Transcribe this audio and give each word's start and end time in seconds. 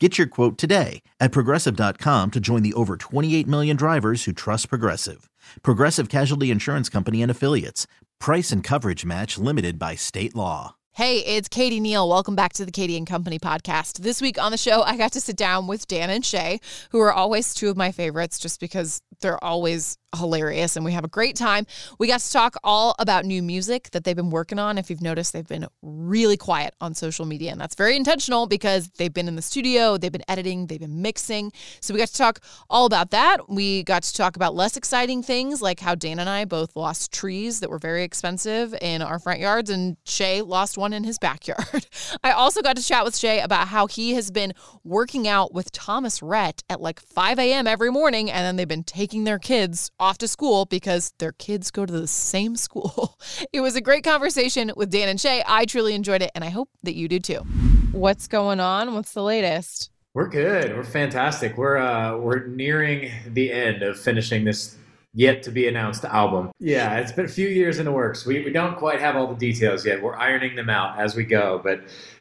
Get 0.00 0.18
your 0.18 0.26
quote 0.26 0.58
today 0.58 1.02
at 1.20 1.30
progressive.com 1.30 2.32
to 2.32 2.40
join 2.40 2.64
the 2.64 2.72
over 2.74 2.96
28 2.96 3.46
million 3.46 3.76
drivers 3.76 4.24
who 4.24 4.32
trust 4.32 4.68
Progressive. 4.68 5.30
Progressive 5.62 6.08
Casualty 6.08 6.50
Insurance 6.50 6.88
Company 6.88 7.22
and 7.22 7.30
Affiliates. 7.30 7.86
Price 8.18 8.50
and 8.50 8.64
coverage 8.64 9.04
match 9.04 9.38
limited 9.38 9.78
by 9.78 9.94
state 9.94 10.34
law. 10.34 10.74
Hey, 10.96 11.18
it's 11.18 11.48
Katie 11.48 11.80
Neal. 11.80 12.08
Welcome 12.08 12.34
back 12.34 12.52
to 12.54 12.64
the 12.64 12.72
Katie 12.72 12.96
and 12.96 13.06
Company 13.06 13.38
podcast. 13.38 13.98
This 13.98 14.20
week 14.20 14.40
on 14.40 14.50
the 14.50 14.56
show, 14.56 14.82
I 14.82 14.96
got 14.96 15.12
to 15.12 15.20
sit 15.20 15.36
down 15.36 15.68
with 15.68 15.86
Dan 15.86 16.10
and 16.10 16.24
Shay, 16.24 16.60
who 16.90 17.00
are 17.00 17.12
always 17.12 17.54
two 17.54 17.68
of 17.68 17.76
my 17.76 17.92
favorites 17.92 18.38
just 18.38 18.60
because 18.60 19.00
they're 19.20 19.42
always 19.42 19.96
hilarious 20.18 20.76
and 20.76 20.84
we 20.84 20.92
have 20.92 21.04
a 21.04 21.08
great 21.08 21.36
time. 21.36 21.66
We 21.98 22.06
got 22.06 22.20
to 22.20 22.32
talk 22.32 22.56
all 22.64 22.94
about 22.98 23.24
new 23.24 23.42
music 23.42 23.90
that 23.90 24.04
they've 24.04 24.16
been 24.16 24.30
working 24.30 24.58
on. 24.58 24.78
If 24.78 24.90
you've 24.90 25.02
noticed, 25.02 25.32
they've 25.32 25.46
been 25.46 25.66
really 25.82 26.36
quiet 26.36 26.74
on 26.80 26.94
social 26.94 27.24
media, 27.24 27.52
and 27.52 27.60
that's 27.60 27.74
very 27.74 27.96
intentional 27.96 28.46
because 28.46 28.88
they've 28.98 29.12
been 29.12 29.28
in 29.28 29.36
the 29.36 29.42
studio, 29.42 29.96
they've 29.96 30.12
been 30.12 30.28
editing, 30.28 30.66
they've 30.66 30.80
been 30.80 31.02
mixing. 31.02 31.52
So 31.80 31.94
we 31.94 31.98
got 31.98 32.08
to 32.08 32.16
talk 32.16 32.40
all 32.70 32.86
about 32.86 33.10
that. 33.10 33.48
We 33.48 33.82
got 33.82 34.02
to 34.04 34.12
talk 34.14 34.36
about 34.36 34.54
less 34.54 34.76
exciting 34.76 35.22
things 35.22 35.62
like 35.62 35.80
how 35.80 35.94
Dan 35.94 36.18
and 36.18 36.28
I 36.28 36.44
both 36.44 36.76
lost 36.76 37.12
trees 37.12 37.60
that 37.60 37.70
were 37.70 37.78
very 37.78 38.02
expensive 38.02 38.74
in 38.80 39.02
our 39.02 39.18
front 39.18 39.40
yards, 39.40 39.70
and 39.70 39.96
Shay 40.04 40.42
lost 40.42 40.78
one 40.78 40.92
in 40.92 41.04
his 41.04 41.18
backyard. 41.24 41.86
I 42.22 42.32
also 42.32 42.62
got 42.62 42.76
to 42.76 42.82
chat 42.82 43.04
with 43.04 43.16
Shay 43.16 43.40
about 43.40 43.68
how 43.68 43.86
he 43.86 44.14
has 44.14 44.30
been 44.30 44.52
working 44.82 45.26
out 45.26 45.54
with 45.54 45.72
Thomas 45.72 46.22
Rhett 46.22 46.62
at 46.68 46.80
like 46.80 47.00
5 47.00 47.38
a.m. 47.38 47.66
every 47.66 47.90
morning, 47.90 48.30
and 48.30 48.44
then 48.44 48.56
they've 48.56 48.68
been 48.68 48.84
taking 48.84 49.24
their 49.24 49.38
kids 49.38 49.90
off 50.04 50.18
to 50.18 50.28
school 50.28 50.66
because 50.66 51.14
their 51.18 51.32
kids 51.32 51.70
go 51.70 51.86
to 51.86 51.92
the 51.92 52.06
same 52.06 52.56
school. 52.56 53.18
It 53.52 53.60
was 53.60 53.76
a 53.76 53.80
great 53.80 54.04
conversation 54.04 54.72
with 54.76 54.90
Dan 54.90 55.08
and 55.08 55.20
Shay. 55.20 55.42
I 55.46 55.64
truly 55.64 55.94
enjoyed 55.94 56.22
it, 56.22 56.30
and 56.34 56.44
I 56.44 56.50
hope 56.50 56.68
that 56.82 56.94
you 56.94 57.08
do 57.08 57.18
too. 57.18 57.38
What's 57.92 58.26
going 58.26 58.60
on? 58.60 58.94
What's 58.94 59.12
the 59.12 59.22
latest? 59.22 59.90
We're 60.12 60.28
good. 60.28 60.76
We're 60.76 60.84
fantastic. 60.84 61.56
We're 61.56 61.78
uh 61.78 62.16
we're 62.18 62.46
nearing 62.46 63.10
the 63.26 63.52
end 63.52 63.82
of 63.82 63.98
finishing 63.98 64.44
this 64.44 64.76
yet 65.14 65.42
to 65.44 65.50
be 65.50 65.68
announced 65.68 66.04
album. 66.04 66.50
Yeah, 66.58 66.98
it's 66.98 67.12
been 67.12 67.24
a 67.24 67.28
few 67.28 67.48
years 67.48 67.78
in 67.78 67.84
the 67.84 67.92
works. 67.92 68.26
We 68.26 68.44
we 68.44 68.52
don't 68.52 68.76
quite 68.76 69.00
have 69.00 69.16
all 69.16 69.26
the 69.26 69.36
details 69.36 69.86
yet. 69.86 70.02
We're 70.02 70.16
ironing 70.16 70.56
them 70.56 70.70
out 70.70 70.98
as 70.98 71.16
we 71.16 71.24
go, 71.24 71.60
but 71.62 71.80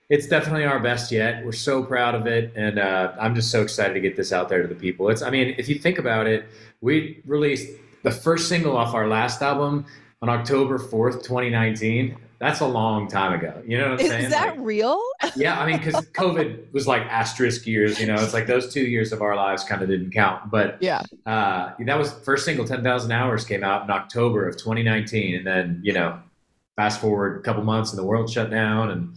it's 0.09 0.27
definitely 0.27 0.65
our 0.65 0.79
best 0.79 1.11
yet. 1.11 1.43
We're 1.43 1.53
so 1.53 1.83
proud 1.83 2.13
of 2.13 2.27
it, 2.27 2.53
and 2.55 2.77
uh, 2.77 3.13
I'm 3.19 3.33
just 3.35 3.49
so 3.49 3.61
excited 3.61 3.93
to 3.93 3.99
get 3.99 4.15
this 4.15 4.31
out 4.31 4.49
there 4.49 4.61
to 4.61 4.67
the 4.67 4.75
people. 4.75 5.09
It's, 5.09 5.21
I 5.21 5.29
mean, 5.29 5.55
if 5.57 5.69
you 5.69 5.75
think 5.75 5.97
about 5.97 6.27
it, 6.27 6.45
we 6.83 7.21
released 7.25 7.69
the 8.03 8.11
first 8.11 8.49
single 8.49 8.75
off 8.75 8.93
our 8.93 9.07
last 9.07 9.41
album 9.41 9.85
on 10.21 10.27
October 10.29 10.77
4th, 10.77 11.23
2019. 11.23 12.17
That's 12.39 12.59
a 12.59 12.67
long 12.67 13.07
time 13.07 13.31
ago. 13.39 13.63
You 13.65 13.77
know 13.77 13.91
what 13.91 13.99
I'm 14.01 14.05
Is 14.05 14.07
saying? 14.11 14.25
Is 14.25 14.31
that 14.31 14.57
Like, 14.57 14.65
real? 14.65 15.01
yeah, 15.37 15.57
I 15.61 15.65
mean, 15.65 15.77
because 15.77 15.95
COVID 16.11 16.73
was 16.73 16.85
like 16.85 17.03
asterisk 17.03 17.65
years. 17.65 18.01
You 18.01 18.07
know, 18.07 18.15
it's 18.15 18.33
like 18.33 18.47
those 18.47 18.73
two 18.73 18.81
years 18.81 19.13
of 19.13 19.21
our 19.21 19.33
lives 19.37 19.63
kind 19.63 19.81
of 19.81 19.87
didn't 19.87 20.11
count. 20.11 20.51
But 20.51 20.77
Yeah. 20.81 21.03
uh, 21.25 21.71
that 21.79 21.97
was 21.97 22.11
first 22.25 22.43
single, 22.43 22.65
10,000 22.67 23.13
Hours, 23.13 23.45
came 23.45 23.63
out 23.63 23.85
in 23.85 23.89
October 23.89 24.45
of 24.45 24.57
2019. 24.57 25.35
And 25.35 25.47
then, 25.47 25.79
you 25.83 25.93
know, 25.93 26.19
fast 26.75 26.99
forward 26.99 27.39
a 27.39 27.43
couple 27.43 27.63
months 27.63 27.91
and 27.91 27.99
the 27.99 28.03
world 28.05 28.29
shut 28.29 28.51
down 28.51 28.91
and 28.91 29.15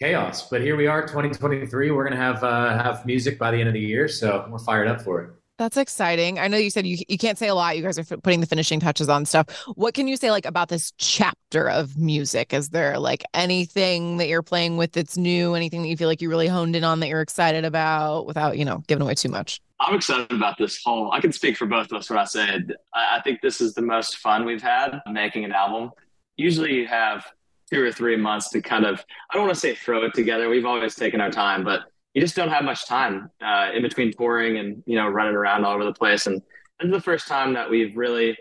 chaos. 0.00 0.48
But 0.48 0.62
here 0.62 0.76
we 0.76 0.86
are, 0.86 1.02
2023. 1.02 1.90
We're 1.90 2.04
going 2.04 2.16
to 2.16 2.22
have 2.22 2.42
uh, 2.42 2.82
have 2.82 3.04
music 3.04 3.38
by 3.38 3.50
the 3.50 3.58
end 3.58 3.68
of 3.68 3.74
the 3.74 3.80
year. 3.80 4.08
So 4.08 4.46
we're 4.48 4.58
fired 4.60 4.88
up 4.88 5.02
for 5.02 5.20
it. 5.22 5.30
That's 5.58 5.78
exciting. 5.78 6.38
I 6.38 6.48
know 6.48 6.58
you 6.58 6.68
said 6.68 6.86
you 6.86 6.98
you 7.08 7.16
can't 7.16 7.38
say 7.38 7.48
a 7.48 7.54
lot. 7.54 7.76
You 7.76 7.82
guys 7.82 7.98
are 7.98 8.02
f- 8.02 8.22
putting 8.22 8.40
the 8.40 8.46
finishing 8.46 8.78
touches 8.78 9.08
on 9.08 9.24
stuff. 9.24 9.46
What 9.74 9.94
can 9.94 10.06
you 10.06 10.16
say 10.16 10.30
like 10.30 10.44
about 10.44 10.68
this 10.68 10.92
chapter 10.98 11.70
of 11.70 11.96
music? 11.96 12.52
Is 12.52 12.68
there 12.68 12.98
like 12.98 13.24
anything 13.32 14.18
that 14.18 14.28
you're 14.28 14.42
playing 14.42 14.76
with 14.76 14.92
that's 14.92 15.16
new? 15.16 15.54
Anything 15.54 15.80
that 15.82 15.88
you 15.88 15.96
feel 15.96 16.08
like 16.08 16.20
you 16.20 16.28
really 16.28 16.46
honed 16.46 16.76
in 16.76 16.84
on 16.84 17.00
that 17.00 17.08
you're 17.08 17.22
excited 17.22 17.64
about 17.64 18.26
without, 18.26 18.58
you 18.58 18.66
know, 18.66 18.82
giving 18.86 19.02
away 19.02 19.14
too 19.14 19.30
much? 19.30 19.62
I'm 19.80 19.94
excited 19.94 20.30
about 20.30 20.58
this 20.58 20.82
whole. 20.84 21.10
I 21.12 21.20
can 21.20 21.32
speak 21.32 21.56
for 21.56 21.66
both 21.66 21.86
of 21.86 21.98
us 21.98 22.10
when 22.10 22.18
I 22.18 22.24
said 22.24 22.74
I, 22.94 23.16
I 23.18 23.20
think 23.22 23.40
this 23.40 23.62
is 23.62 23.72
the 23.72 23.82
most 23.82 24.18
fun 24.18 24.44
we've 24.44 24.62
had 24.62 25.00
making 25.10 25.44
an 25.44 25.52
album. 25.52 25.90
Usually, 26.36 26.74
you 26.74 26.86
have 26.86 27.24
two 27.72 27.82
or 27.82 27.90
three 27.90 28.16
months 28.16 28.50
to 28.50 28.60
kind 28.60 28.84
of. 28.84 29.02
I 29.30 29.34
don't 29.34 29.44
want 29.44 29.54
to 29.54 29.60
say 29.60 29.74
throw 29.74 30.04
it 30.04 30.12
together. 30.12 30.50
We've 30.50 30.66
always 30.66 30.94
taken 30.94 31.22
our 31.22 31.30
time, 31.30 31.64
but 31.64 31.84
you 32.16 32.22
just 32.22 32.34
don't 32.34 32.48
have 32.48 32.64
much 32.64 32.86
time 32.86 33.30
uh, 33.44 33.68
in 33.74 33.82
between 33.82 34.10
touring 34.10 34.56
and 34.56 34.82
you 34.86 34.96
know 34.96 35.06
running 35.06 35.34
around 35.34 35.66
all 35.66 35.74
over 35.74 35.84
the 35.84 35.92
place. 35.92 36.26
And 36.26 36.40
this 36.80 36.86
is 36.86 36.90
the 36.90 37.00
first 37.00 37.28
time 37.28 37.52
that 37.52 37.68
we've 37.68 37.94
really 37.94 38.38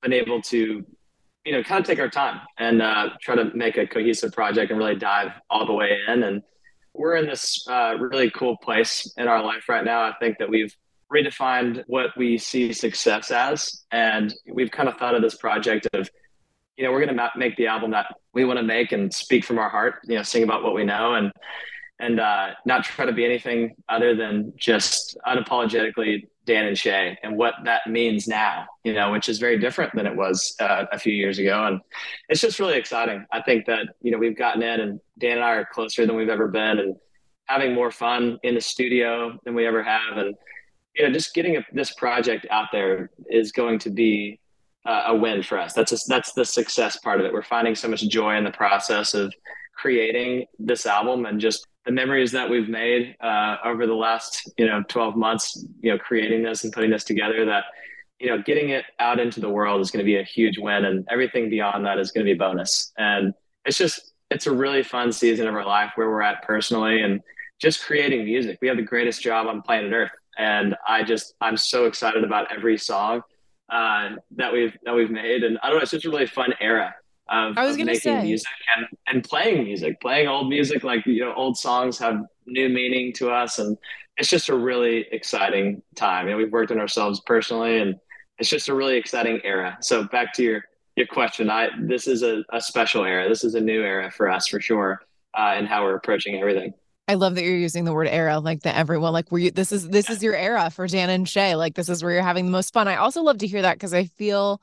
been 0.00 0.14
able 0.14 0.40
to, 0.40 0.82
you 1.44 1.52
know, 1.52 1.62
kind 1.62 1.78
of 1.78 1.86
take 1.86 1.98
our 1.98 2.08
time 2.08 2.40
and 2.58 2.80
uh, 2.80 3.10
try 3.20 3.34
to 3.34 3.54
make 3.54 3.76
a 3.76 3.86
cohesive 3.86 4.32
project 4.32 4.70
and 4.70 4.78
really 4.78 4.96
dive 4.96 5.32
all 5.50 5.66
the 5.66 5.74
way 5.74 5.98
in. 6.08 6.22
And 6.22 6.42
we're 6.94 7.16
in 7.16 7.26
this 7.26 7.66
uh, 7.68 7.96
really 7.98 8.30
cool 8.30 8.56
place 8.56 9.12
in 9.18 9.28
our 9.28 9.44
life 9.44 9.68
right 9.68 9.84
now. 9.84 10.04
I 10.04 10.14
think 10.20 10.38
that 10.38 10.48
we've 10.48 10.74
redefined 11.12 11.84
what 11.86 12.16
we 12.16 12.38
see 12.38 12.72
success 12.72 13.30
as, 13.30 13.84
and 13.92 14.34
we've 14.50 14.70
kind 14.70 14.88
of 14.88 14.96
thought 14.96 15.14
of 15.14 15.20
this 15.20 15.34
project 15.34 15.86
of, 15.92 16.08
you 16.78 16.84
know, 16.84 16.92
we're 16.92 17.04
going 17.04 17.14
to 17.14 17.30
make 17.36 17.56
the 17.56 17.66
album 17.66 17.90
that 17.90 18.06
we 18.32 18.46
want 18.46 18.58
to 18.58 18.62
make 18.62 18.92
and 18.92 19.12
speak 19.12 19.44
from 19.44 19.58
our 19.58 19.68
heart. 19.68 19.96
You 20.04 20.16
know, 20.16 20.22
sing 20.22 20.44
about 20.44 20.62
what 20.62 20.74
we 20.74 20.84
know 20.84 21.12
and 21.12 21.30
and 22.00 22.20
uh, 22.20 22.50
not 22.64 22.84
try 22.84 23.04
to 23.04 23.12
be 23.12 23.24
anything 23.24 23.74
other 23.88 24.14
than 24.14 24.52
just 24.56 25.18
unapologetically 25.26 26.28
Dan 26.48 26.66
and 26.66 26.78
Shay 26.78 27.18
and 27.22 27.36
what 27.36 27.54
that 27.64 27.86
means 27.86 28.26
now, 28.26 28.66
you 28.82 28.94
know, 28.94 29.12
which 29.12 29.28
is 29.28 29.38
very 29.38 29.58
different 29.58 29.94
than 29.94 30.06
it 30.06 30.16
was 30.16 30.54
uh, 30.60 30.86
a 30.90 30.98
few 30.98 31.12
years 31.12 31.38
ago. 31.38 31.66
And 31.66 31.80
it's 32.28 32.40
just 32.40 32.58
really 32.58 32.78
exciting. 32.78 33.26
I 33.30 33.42
think 33.42 33.66
that, 33.66 33.88
you 34.00 34.10
know, 34.10 34.18
we've 34.18 34.36
gotten 34.36 34.62
in 34.62 34.80
and 34.80 35.00
Dan 35.18 35.36
and 35.36 35.44
I 35.44 35.52
are 35.52 35.68
closer 35.70 36.06
than 36.06 36.16
we've 36.16 36.30
ever 36.30 36.48
been 36.48 36.78
and 36.78 36.96
having 37.44 37.74
more 37.74 37.90
fun 37.90 38.38
in 38.42 38.54
the 38.54 38.60
studio 38.60 39.38
than 39.44 39.54
we 39.54 39.66
ever 39.66 39.82
have. 39.82 40.16
And, 40.16 40.34
you 40.94 41.04
know, 41.04 41.12
just 41.12 41.34
getting 41.34 41.56
a, 41.56 41.66
this 41.72 41.92
project 41.94 42.46
out 42.50 42.68
there 42.72 43.10
is 43.28 43.52
going 43.52 43.78
to 43.80 43.90
be 43.90 44.40
uh, 44.86 45.02
a 45.08 45.14
win 45.14 45.42
for 45.42 45.58
us. 45.58 45.74
That's, 45.74 45.92
a, 45.92 45.98
that's 46.08 46.32
the 46.32 46.46
success 46.46 46.96
part 46.96 47.20
of 47.20 47.26
it. 47.26 47.32
We're 47.32 47.42
finding 47.42 47.74
so 47.74 47.88
much 47.88 48.08
joy 48.08 48.36
in 48.36 48.44
the 48.44 48.50
process 48.52 49.12
of 49.12 49.34
creating 49.76 50.46
this 50.58 50.86
album 50.86 51.26
and 51.26 51.38
just 51.38 51.66
the 51.88 51.94
memories 51.94 52.32
that 52.32 52.50
we've 52.50 52.68
made 52.68 53.16
uh, 53.22 53.56
over 53.64 53.86
the 53.86 53.94
last 53.94 54.52
you 54.58 54.66
know 54.66 54.82
12 54.88 55.16
months 55.16 55.64
you 55.80 55.90
know 55.90 55.96
creating 55.96 56.42
this 56.42 56.62
and 56.62 56.70
putting 56.70 56.90
this 56.90 57.02
together 57.02 57.46
that 57.46 57.64
you 58.20 58.28
know 58.28 58.42
getting 58.42 58.68
it 58.68 58.84
out 58.98 59.18
into 59.18 59.40
the 59.40 59.48
world 59.48 59.80
is 59.80 59.90
going 59.90 60.04
to 60.04 60.04
be 60.04 60.18
a 60.18 60.22
huge 60.22 60.58
win 60.58 60.84
and 60.84 61.06
everything 61.10 61.48
beyond 61.48 61.86
that 61.86 61.98
is 61.98 62.10
going 62.10 62.26
to 62.26 62.30
be 62.30 62.38
bonus. 62.38 62.92
And 62.98 63.32
it's 63.64 63.78
just 63.78 64.12
it's 64.30 64.46
a 64.46 64.52
really 64.52 64.82
fun 64.82 65.12
season 65.12 65.48
of 65.48 65.54
our 65.54 65.64
life 65.64 65.92
where 65.94 66.10
we're 66.10 66.20
at 66.20 66.42
personally 66.42 67.00
and 67.00 67.22
just 67.58 67.82
creating 67.82 68.26
music. 68.26 68.58
We 68.60 68.68
have 68.68 68.76
the 68.76 68.82
greatest 68.82 69.22
job 69.22 69.46
on 69.46 69.62
planet 69.62 69.90
earth 69.90 70.12
and 70.36 70.76
i 70.86 71.02
just 71.02 71.34
i'm 71.40 71.56
so 71.56 71.86
excited 71.86 72.22
about 72.22 72.52
every 72.52 72.76
song 72.76 73.22
uh, 73.70 74.10
that 74.36 74.52
we've 74.52 74.76
that 74.84 74.94
we've 74.94 75.10
made. 75.10 75.42
And 75.42 75.58
i 75.62 75.68
don't 75.68 75.78
know 75.78 75.82
it's 75.82 75.92
just 75.92 76.04
a 76.04 76.10
really 76.10 76.26
fun 76.26 76.52
era 76.60 76.94
of, 77.28 77.56
I 77.56 77.66
was 77.66 77.76
of 77.76 77.84
making 77.84 78.00
say. 78.00 78.22
music 78.22 78.52
and, 78.76 78.86
and 79.06 79.24
playing 79.24 79.64
music, 79.64 80.00
playing 80.00 80.28
old 80.28 80.48
music. 80.48 80.84
Like, 80.84 81.06
you 81.06 81.20
know, 81.20 81.34
old 81.34 81.56
songs 81.56 81.98
have 81.98 82.24
new 82.46 82.68
meaning 82.68 83.12
to 83.14 83.30
us. 83.30 83.58
And 83.58 83.76
it's 84.16 84.28
just 84.28 84.48
a 84.48 84.56
really 84.56 85.06
exciting 85.12 85.82
time. 85.94 86.26
You 86.26 86.32
know, 86.32 86.38
we've 86.38 86.52
worked 86.52 86.70
on 86.70 86.78
ourselves 86.78 87.20
personally 87.20 87.78
and 87.78 87.96
it's 88.38 88.48
just 88.48 88.68
a 88.68 88.74
really 88.74 88.96
exciting 88.96 89.40
era. 89.44 89.76
So 89.80 90.04
back 90.04 90.32
to 90.34 90.42
your, 90.42 90.64
your 90.96 91.06
question, 91.06 91.50
I, 91.50 91.68
this 91.80 92.06
is 92.06 92.22
a, 92.22 92.42
a 92.52 92.60
special 92.60 93.04
era. 93.04 93.28
This 93.28 93.44
is 93.44 93.54
a 93.54 93.60
new 93.60 93.82
era 93.82 94.10
for 94.10 94.30
us 94.30 94.48
for 94.48 94.60
sure. 94.60 95.00
Uh, 95.36 95.52
and 95.54 95.68
how 95.68 95.84
we're 95.84 95.94
approaching 95.94 96.40
everything. 96.40 96.72
I 97.06 97.14
love 97.14 97.34
that 97.36 97.44
you're 97.44 97.56
using 97.56 97.84
the 97.84 97.92
word 97.92 98.08
era, 98.08 98.38
like 98.38 98.62
that 98.62 98.76
everyone, 98.76 99.14
like 99.14 99.32
were 99.32 99.38
you 99.38 99.50
this 99.50 99.72
is 99.72 99.88
this 99.88 100.10
is 100.10 100.22
your 100.22 100.34
era 100.34 100.68
for 100.68 100.86
Dan 100.86 101.08
and 101.08 101.26
Shay. 101.26 101.54
Like 101.54 101.74
this 101.74 101.88
is 101.88 102.02
where 102.02 102.12
you're 102.12 102.22
having 102.22 102.44
the 102.44 102.50
most 102.50 102.74
fun. 102.74 102.86
I 102.86 102.96
also 102.96 103.22
love 103.22 103.38
to 103.38 103.46
hear 103.46 103.62
that 103.62 103.74
because 103.74 103.94
I 103.94 104.04
feel 104.04 104.60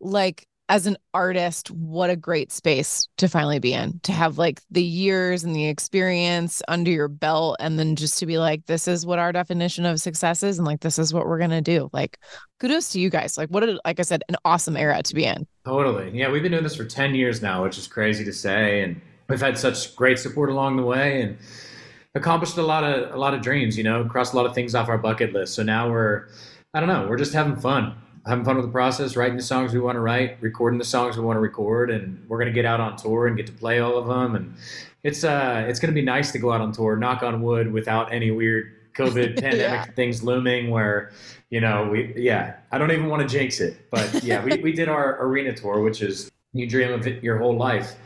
like 0.00 0.46
as 0.68 0.86
an 0.86 0.96
artist, 1.14 1.70
what 1.70 2.10
a 2.10 2.16
great 2.16 2.52
space 2.52 3.08
to 3.16 3.28
finally 3.28 3.58
be 3.58 3.72
in, 3.72 4.00
to 4.00 4.12
have 4.12 4.36
like 4.36 4.60
the 4.70 4.82
years 4.82 5.42
and 5.42 5.56
the 5.56 5.66
experience 5.66 6.62
under 6.68 6.90
your 6.90 7.08
belt, 7.08 7.56
and 7.58 7.78
then 7.78 7.96
just 7.96 8.18
to 8.18 8.26
be 8.26 8.38
like, 8.38 8.66
this 8.66 8.86
is 8.86 9.06
what 9.06 9.18
our 9.18 9.32
definition 9.32 9.86
of 9.86 9.98
success 9.98 10.42
is, 10.42 10.58
and 10.58 10.66
like, 10.66 10.80
this 10.80 10.98
is 10.98 11.14
what 11.14 11.26
we're 11.26 11.38
going 11.38 11.50
to 11.50 11.62
do. 11.62 11.88
Like, 11.92 12.18
kudos 12.60 12.90
to 12.92 13.00
you 13.00 13.08
guys. 13.08 13.38
Like, 13.38 13.48
what, 13.48 13.62
a, 13.62 13.80
like 13.84 13.98
I 13.98 14.02
said, 14.02 14.22
an 14.28 14.36
awesome 14.44 14.76
era 14.76 15.02
to 15.02 15.14
be 15.14 15.24
in. 15.24 15.46
Totally. 15.64 16.10
Yeah. 16.12 16.30
We've 16.30 16.42
been 16.42 16.52
doing 16.52 16.64
this 16.64 16.76
for 16.76 16.84
10 16.84 17.14
years 17.14 17.40
now, 17.40 17.62
which 17.62 17.78
is 17.78 17.86
crazy 17.86 18.24
to 18.24 18.32
say. 18.32 18.82
And 18.82 19.00
we've 19.28 19.40
had 19.40 19.56
such 19.56 19.96
great 19.96 20.18
support 20.18 20.50
along 20.50 20.76
the 20.76 20.82
way 20.82 21.22
and 21.22 21.38
accomplished 22.14 22.58
a 22.58 22.62
lot 22.62 22.84
of, 22.84 23.14
a 23.14 23.18
lot 23.18 23.32
of 23.32 23.40
dreams, 23.40 23.78
you 23.78 23.84
know, 23.84 24.04
crossed 24.04 24.34
a 24.34 24.36
lot 24.36 24.44
of 24.44 24.54
things 24.54 24.74
off 24.74 24.88
our 24.88 24.98
bucket 24.98 25.32
list. 25.32 25.54
So 25.54 25.62
now 25.62 25.90
we're, 25.90 26.28
I 26.74 26.80
don't 26.80 26.88
know, 26.88 27.06
we're 27.08 27.18
just 27.18 27.32
having 27.32 27.56
fun 27.56 27.94
having 28.28 28.44
fun 28.44 28.56
with 28.56 28.66
the 28.66 28.72
process, 28.72 29.16
writing 29.16 29.36
the 29.36 29.42
songs 29.42 29.72
we 29.72 29.80
want 29.80 29.96
to 29.96 30.00
write, 30.00 30.36
recording 30.40 30.78
the 30.78 30.84
songs 30.84 31.16
we 31.16 31.24
want 31.24 31.36
to 31.36 31.40
record, 31.40 31.90
and 31.90 32.22
we're 32.28 32.38
gonna 32.38 32.52
get 32.52 32.66
out 32.66 32.78
on 32.78 32.96
tour 32.96 33.26
and 33.26 33.36
get 33.36 33.46
to 33.46 33.52
play 33.52 33.80
all 33.80 33.96
of 33.96 34.06
them. 34.06 34.36
And 34.36 34.54
it's 35.02 35.24
uh, 35.24 35.64
it's 35.66 35.80
gonna 35.80 35.94
be 35.94 36.02
nice 36.02 36.30
to 36.32 36.38
go 36.38 36.52
out 36.52 36.60
on 36.60 36.72
tour, 36.72 36.96
knock 36.96 37.22
on 37.22 37.40
wood, 37.42 37.72
without 37.72 38.12
any 38.12 38.30
weird 38.30 38.92
COVID 38.94 39.40
pandemic 39.40 39.86
yeah. 39.86 39.94
things 39.94 40.22
looming. 40.22 40.70
Where 40.70 41.10
you 41.50 41.60
know 41.60 41.88
we, 41.90 42.12
yeah, 42.16 42.56
I 42.70 42.78
don't 42.78 42.92
even 42.92 43.08
want 43.08 43.22
to 43.22 43.28
jinx 43.28 43.60
it, 43.60 43.90
but 43.90 44.22
yeah, 44.22 44.44
we 44.44 44.58
we 44.58 44.72
did 44.72 44.88
our 44.88 45.24
arena 45.24 45.54
tour, 45.54 45.80
which 45.80 46.02
is 46.02 46.30
you 46.52 46.68
dream 46.68 46.92
of 46.92 47.06
it 47.06 47.22
your 47.22 47.38
whole 47.38 47.56
life. 47.56 47.96